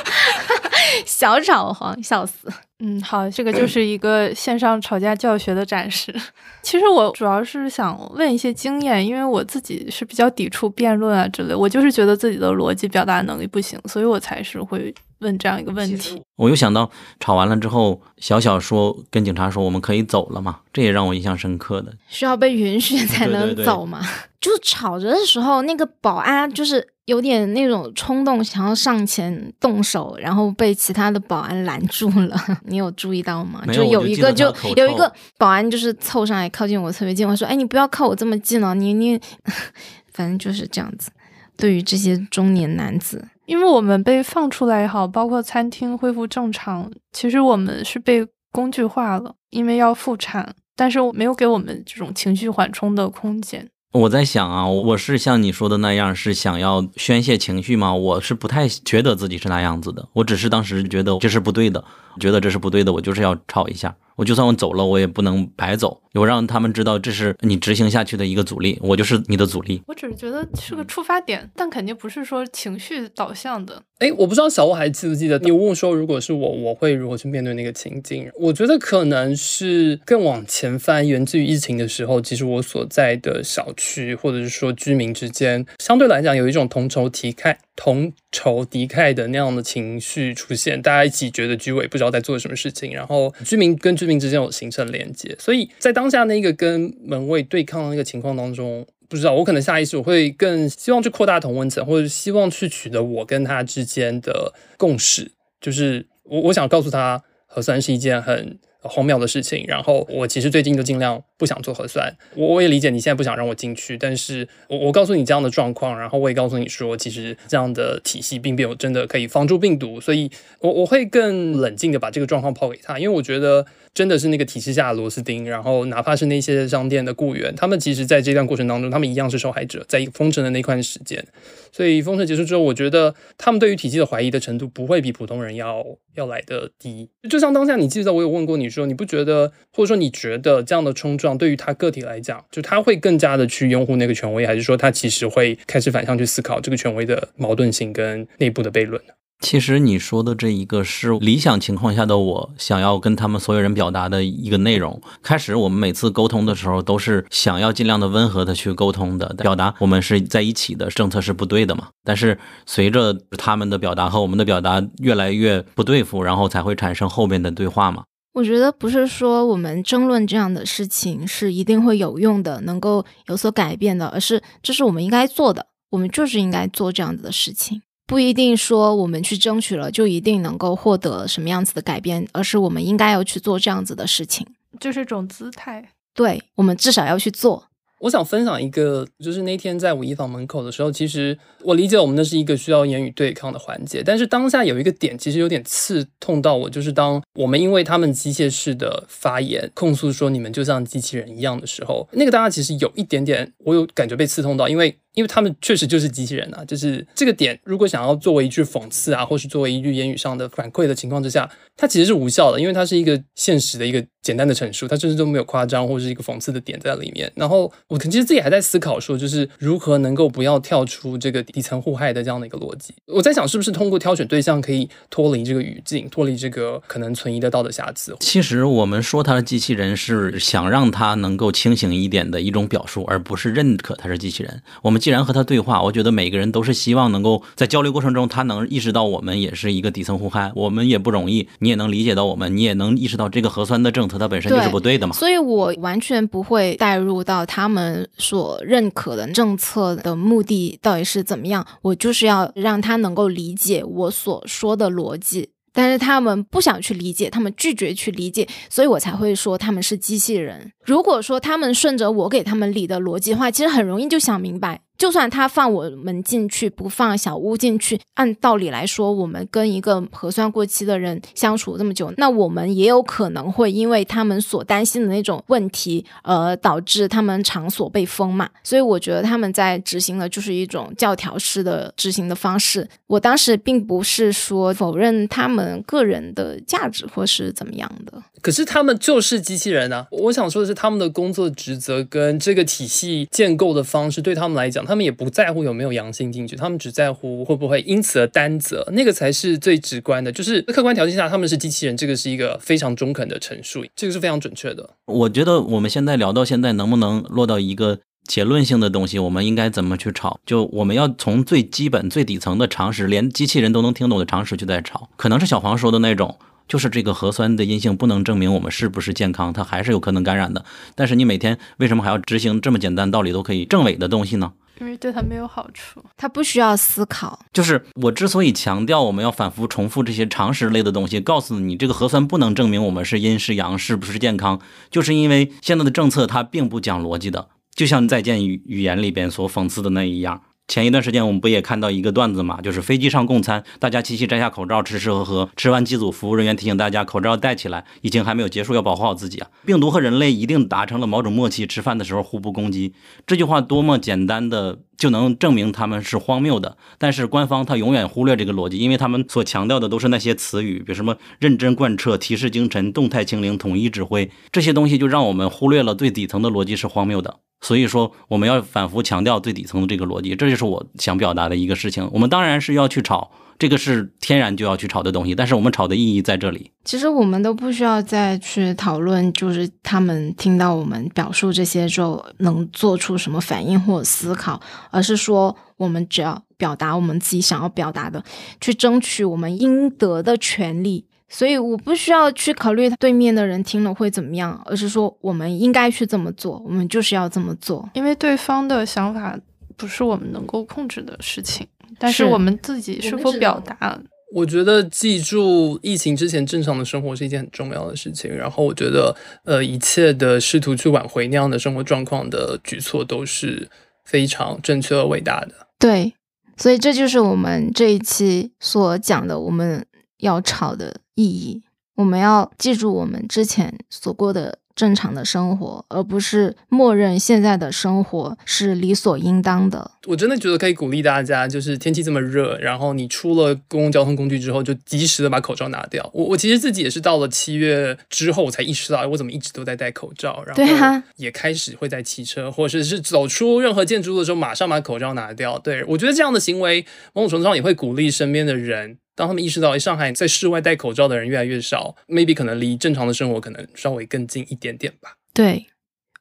[1.07, 2.53] 小炒黄，笑死。
[2.81, 6.15] 嗯，好，这个就是一个线上吵架教学的展示。
[6.63, 16.23] 其实我主要是想问一些经验，因为我自己是比较抵触辩论啊之类，我就是觉得自己的逻辑表达能力不行，所以我才是会问这样一个问题。
[16.37, 16.91] 我又想到
[17.21, 21.93] 吵完了之后，小小说跟警察说我们可以走了嘛，这也让我印象深刻的。
[22.09, 24.01] 需要被允许才能 走吗？
[24.41, 26.89] 就吵着的时候，那个保安就是。
[27.07, 32.37] 有点那种冲动，想要上前动手，然后被其他的保安拦住了。
[32.67, 33.63] 你有注意到吗？
[33.73, 39.17] 就有一个，就有一个保安就是凑上来靠近我特别近，我说：“哎，你不要靠我这么近了，你你，
[40.15, 41.13] 反正就是这样子。”
[41.57, 53.69] 对于这些中年男子，因为我们被放出来也好，包括餐厅恢复正常，其实我们是被工具化了，因为要复产，但是我没有给我们这种情绪缓冲的空间。
[53.93, 57.95] 我在想啊，我是像你说的那样，是想要宣泄情绪吗？
[57.95, 61.83] 我是不太觉得自己是那样子的，我只是当时觉得这是不对的，
[62.21, 63.95] 觉得这是不对的，我就是要吵一下。
[64.17, 66.01] 我就算我走了，我也不能白走。
[66.15, 69.83] 我让他们知道，这是你执行下去的一个阻力，我就是你的阻力。
[69.87, 73.83] 我只是觉得是个出发点，但肯定不是说情绪导向的。
[73.99, 78.31] 哎，我不知道小欧还记不记得，你问我说，如果是我，我会如何去面对那个情境？
[78.37, 87.55] 我觉得可能是更往前翻，源自于疫情的时候，其实我所在的小区或者是说居民之间，相对来讲有一种同仇敌忾。
[87.79, 108.59] 同仇敌忾的那样的情绪出现，大家一起觉得居委不知道在做什么事情，然后居民跟居民之间有形成连接，所以在当下那个跟门卫对抗的那个情况当中，不知道我可能下意识我会更希望去扩大同温层，或者希望去取得我跟他之间的共识，就是我我想告诉他核酸是一件很。
[108.89, 109.65] 荒谬的事情。
[109.67, 112.17] 然后我其实最近就尽量不想做核酸。
[112.35, 120.31] 我我也理解你现在不想让我进去，但是我我告诉你这样的状况，然后我也告诉你说，其实这样的体系并没有真的可以防住病毒，所以
[120.61, 123.67] 我我会更冷静的把这个状况抛给他，因为我觉得。
[123.97, 131.27] 真的是那个体系下的螺丝钉，然后哪怕是那些商店的雇员，他们其实在这段过程当中，他们一样是受害者，在封城的那段时间。
[131.73, 135.83] 所以封城结束之后，我觉得他们对于体系的怀疑的程度不会比普通人要
[136.15, 137.09] 要来的低。
[137.31, 149.15] 就像当下你记得我有问过你就，你不觉得，或者说你觉得这样的冲撞对于他个体来讲，就他会更加的去拥护那个权威，还是说他其实会开始反向去思考这个权威的矛盾性跟内部的悖论呢？
[149.41, 154.99] 其实你说的这一个是理想情况下的我想要跟他们所有人表达的一个内容。
[155.23, 161.89] 开始我们每次沟通的时候都是想要尽量的温和的去沟通的，表达我们是在一起的，政策是不对的嘛。
[162.03, 168.05] 但是随着他们的表达和我们的表达越来越不对付，然后才会产生后面的对话嘛。
[168.37, 177.81] 我觉得不是说我们争论这样的事情是一定会有用的，能够有所改变的，而是这是我们应该做的，我们就是应该做这样子的事情。
[178.07, 184.47] 不一定说我们去争取了就一定能够获得什么样子的改变，而是我们应该要去做这样子的事情，
[184.79, 185.89] 就是一种姿态。
[186.15, 187.69] 对我们至少要去做。
[188.01, 204.97] 我想分享一个，就是那天在五一坊门口的时候，其实我理解我们那是一个需要言语对抗的环节，但是当下有一个点其实有点刺痛到我，就是当我们因为他们机械式的发言控诉说你们就像机器人一样的时候，那个当下其实有一点点我有感觉被刺痛到，因为。
[205.17, 217.33] 因为他们确实就是机器人啊，就是这个点，如果想要作为一句讽刺啊，或是作为一句言语上的反馈的情况之下，它其实是无效的，因为它是一个现实的一个简单的陈述，它甚至都没有夸张或是一个讽刺的点在里面。
[217.35, 222.93] 然后我其实自己还在思考说，就是如何能够不要跳出这个底层互害的这样的一个逻辑。
[223.07, 228.17] 我在想，是不是通过挑选对象可以脱离这个语境，脱离这个可能存疑的道德瑕疵？
[228.19, 234.63] 其实我们说他的机器人是想让他能够清醒一点的一种表述，而不是认可他是机器人。
[234.83, 245.15] 我们既然和他对话，我觉得每个人都是希望能够在交流过程中，他能意识到我们也是一个底层互害，我们也不容易，你也能理解到我们，你也能意识到这个核酸的政策它本身就是不对的嘛。
[245.15, 255.51] 所以我完全不会带入到他们们所认可的政策的目的到底是怎么样，我就是要让他能够理解我所说的逻辑。
[255.73, 260.73] 但是他们不想去理解，他们拒绝去理解，所以我才会说他们是机器人。
[260.83, 264.81] 如果说他们顺着我给他们理的逻辑的话，其实很容易就想明白。
[264.99, 278.49] 就算他放我们进去，不放小屋进去，按道理来说，我们跟一个核酸过期的人相处这么久，那我们也有可能会因为他们所担心的那种问题，而导致他们场所被封嘛。
[278.63, 282.89] 所以我觉得他们在执行的就是一种教条式的执行的方式。
[283.07, 290.07] 我当时并不是说否认他们个人的价值或是怎么样的，可是他们就是机器人啊！
[290.11, 294.86] 我想说的是，他们的工作职责跟这个体系建构的方式，对他们来讲。
[294.87, 300.31] 他们也不在乎有没有阳性进去，他们只在乎会不会因此而担责，那个才是最直观的。
[300.33, 304.91] 就是客观条件下他们是机器人，这个是一个非常中肯的陈述，这个是非常准确的。
[305.07, 309.19] 我觉得我们现在聊到现在，能不能落到一个结论性的东西？
[309.19, 310.39] 我们应该怎么去吵？
[310.47, 315.11] 就我们要从最基本、最底层的常识，连机器人都能听懂的常识去在吵。
[315.17, 316.37] 可能是小黄说的那种。
[316.69, 320.65] 就是这个核酸的阴性不能证明我们是不是健康，它还是有可能感染的。
[320.97, 324.53] 但是你每天为什么还要执行这么简单道理都可以证伪的东西呢？
[324.81, 327.39] 因为对他没有好处，他不需要思考。
[327.53, 334.61] 就是我之所以强调我们要反复重复这些常识类的东西，告诉你这个核酸不能证明我们是阴是阳是不是健康，
[334.91, 340.43] 就是因为现在的政策它并不讲逻辑的，就像再见语语言里边所讽刺的那一样。
[340.69, 349.49] 前一段时间我们不也看到一个段子嘛，就是飞机上供餐，大家齐齐摘下口罩，吃吃喝喝，吃完机组服务人员提醒大家口罩戴起来，疫情还没有结束，要保护好自己啊！
[349.65, 352.95] 病毒和人类一定达成了某种默契，吃饭的时候互不攻击。
[353.27, 367.37] 这句话多么简单的就能证明他们是荒谬的，但是官方他永远忽略这个逻辑，因为他们所强调的都是那些词语，比如什么认真贯彻、提示精神、动态清零、统一指挥这些东西，就让我们忽略了最底层的逻辑是荒谬的。
[367.61, 372.09] 所以说，我们要反复强调最底层的这个逻辑，这就是我想表达的一个事情。
[372.13, 375.35] 我们当然是要去吵，这个是天然就要去吵的东西。
[375.35, 376.71] 但是我们吵的意义在这里。
[376.85, 388.23] 其实我们都不需要再去讨论，就是他们听到我们表述这些之后能做出什么反应或思考，而是说我们只要表达我们自己想要表达的，
[388.61, 391.07] 去争取我们应得的权利。
[391.29, 399.39] 所以我不需要去考虑对面的人听了会怎么样，而是说我们应该去这么做，我们就是要这么做，因为对方的想法
[399.77, 401.67] 不是我们能够控制的事情，
[401.99, 404.01] 但是我们自己是否表达。
[404.35, 408.29] 我觉得记住疫情之前正常的生活是一件很重要的事情。
[408.35, 413.71] 然后我觉得，呃，一切的试图去挽回那样的生活状况的举措都是
[414.05, 415.69] 非常正确而伟大的。
[415.79, 416.13] 对，
[416.57, 419.87] 所以这就是我们这一期所讲的，我们
[420.19, 421.65] 要吵的意义。
[421.97, 424.61] 我们要记住我们之前所过的。
[424.77, 429.93] 正常的生活，而不是默认现在的生活是理所应当的。
[430.07, 436.07] 我真的觉得可以鼓励大家，就是天气这么热，然后你出了公共交通工具之后，就及时的把口罩拿掉。
[436.13, 445.59] 我我其实自己也是到了七月之后，我才意识到，我怎么一直都在戴口罩，然后也开始会在骑车或者是走出任何建筑物的时候，马上把口罩拿掉。
[445.59, 446.85] 对我觉得这样的行为，
[447.15, 448.99] 某种程度上也会鼓励身边的人。
[449.17, 455.17] 当他们意识到，上海在室外戴口罩的人越来越少，maybe 可能离正常的生活可能稍微更近一点点吧。
[455.33, 455.67] 对，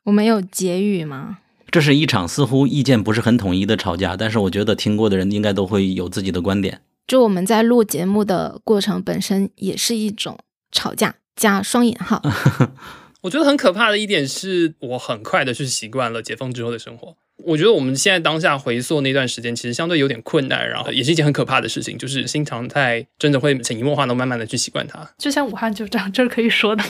[0.05, 1.39] 我们有结语吗？
[1.69, 6.81] 这是一场似乎意见不是很统一的吵架，但是我觉得听过的人应该都会有自己的观点。
[7.05, 10.39] 就我们在录节目的过程本身也是一种
[10.72, 12.22] 吵架，加双引号。
[13.23, 17.17] 我觉得很可怕的一点是我很快的去习惯了解封之后的生活。
[17.44, 25.07] 我觉得我们现在当下回溯那段时间，其实相对有点困难，然后也是一件很可怕的事情，就是新常态真的会潜移默化的慢慢的去习惯它。
[25.18, 26.90] 就像武汉就这样，这是可以说的吗？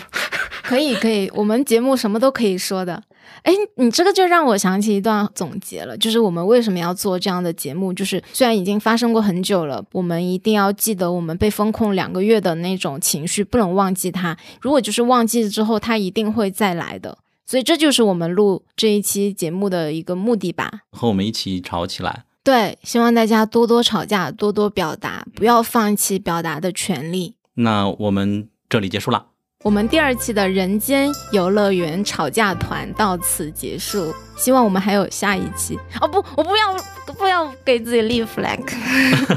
[0.64, 3.04] 可以，可以，我们节目什么都可以说的。
[3.42, 7.92] 哎，你这个就让我想起一段总结了，就是我们为什么要做这样的节目？
[7.92, 14.38] 就是虽然已经发生过很久了，我们一定要记得我们被封控两个月的那种情绪，不能忘记它。
[14.62, 17.18] 如果就是忘记了之后，它一定会再来的。
[17.46, 22.26] 所以这就是我们录这一期节目的一个目的吧，和我们一起吵起来。
[22.44, 27.36] 对，希望大家多多吵架，多多表达，不要放弃表达的权利。
[27.56, 29.28] 那我们这里结束了。
[29.64, 35.80] 我们第二期的人间游乐园吵架团到此结束，希望我们还有下一期。
[36.02, 36.76] 哦不，我不要
[37.18, 38.60] 不要给自己立 flag。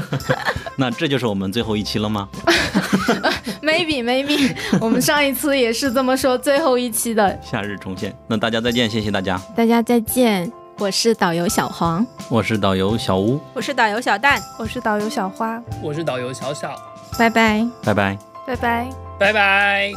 [0.77, 2.29] 那这就是我们最后一期了吗？
[3.63, 8.15] Maybe maybe， 我们上一次也是这么说，最后一期的夏日重现。
[8.27, 9.39] 那大家再见，谢谢大家。
[9.55, 16.75] 大家再见，我是导游小黄，我是导游小吴，我是导游小蛋，我是导游小花，我是导游小小。
[17.17, 18.89] 拜拜，拜拜，拜拜，
[19.19, 19.91] 拜拜。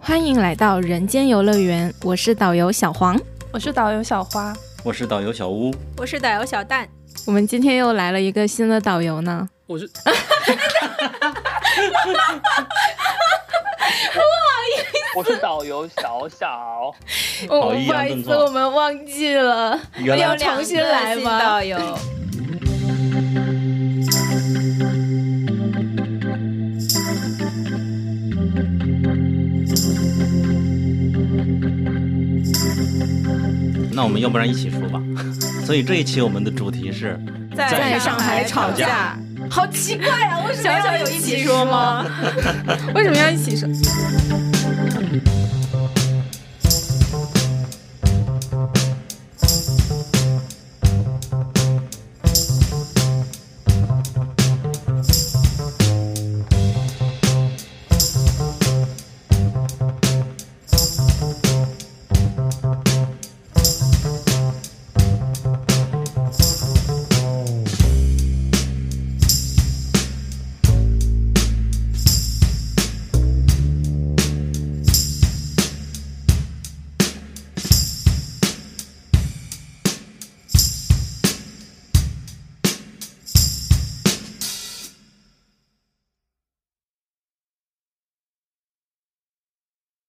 [0.00, 3.16] 欢迎来到人间游乐园，我是导游小黄，
[3.52, 4.52] 我是导游小花，
[4.82, 6.88] 我是导游小屋，我是导游小蛋。
[7.24, 9.48] 我们今天又来了一个新的导游呢。
[9.68, 10.12] 我是，不好
[14.66, 16.92] 意思，我是导游小小。
[17.48, 21.40] 哦，不好意思，我们忘记了，要重新来吗？
[21.40, 21.78] 导游。
[33.96, 35.02] 那我们要不然一起说吧。
[35.64, 37.18] 所以这一期我们的主题是
[37.56, 39.16] 在上海吵架，
[39.48, 40.44] 好奇怪啊！
[40.46, 42.04] 为什么要有一起说吗？
[42.94, 43.66] 为什么要一起说？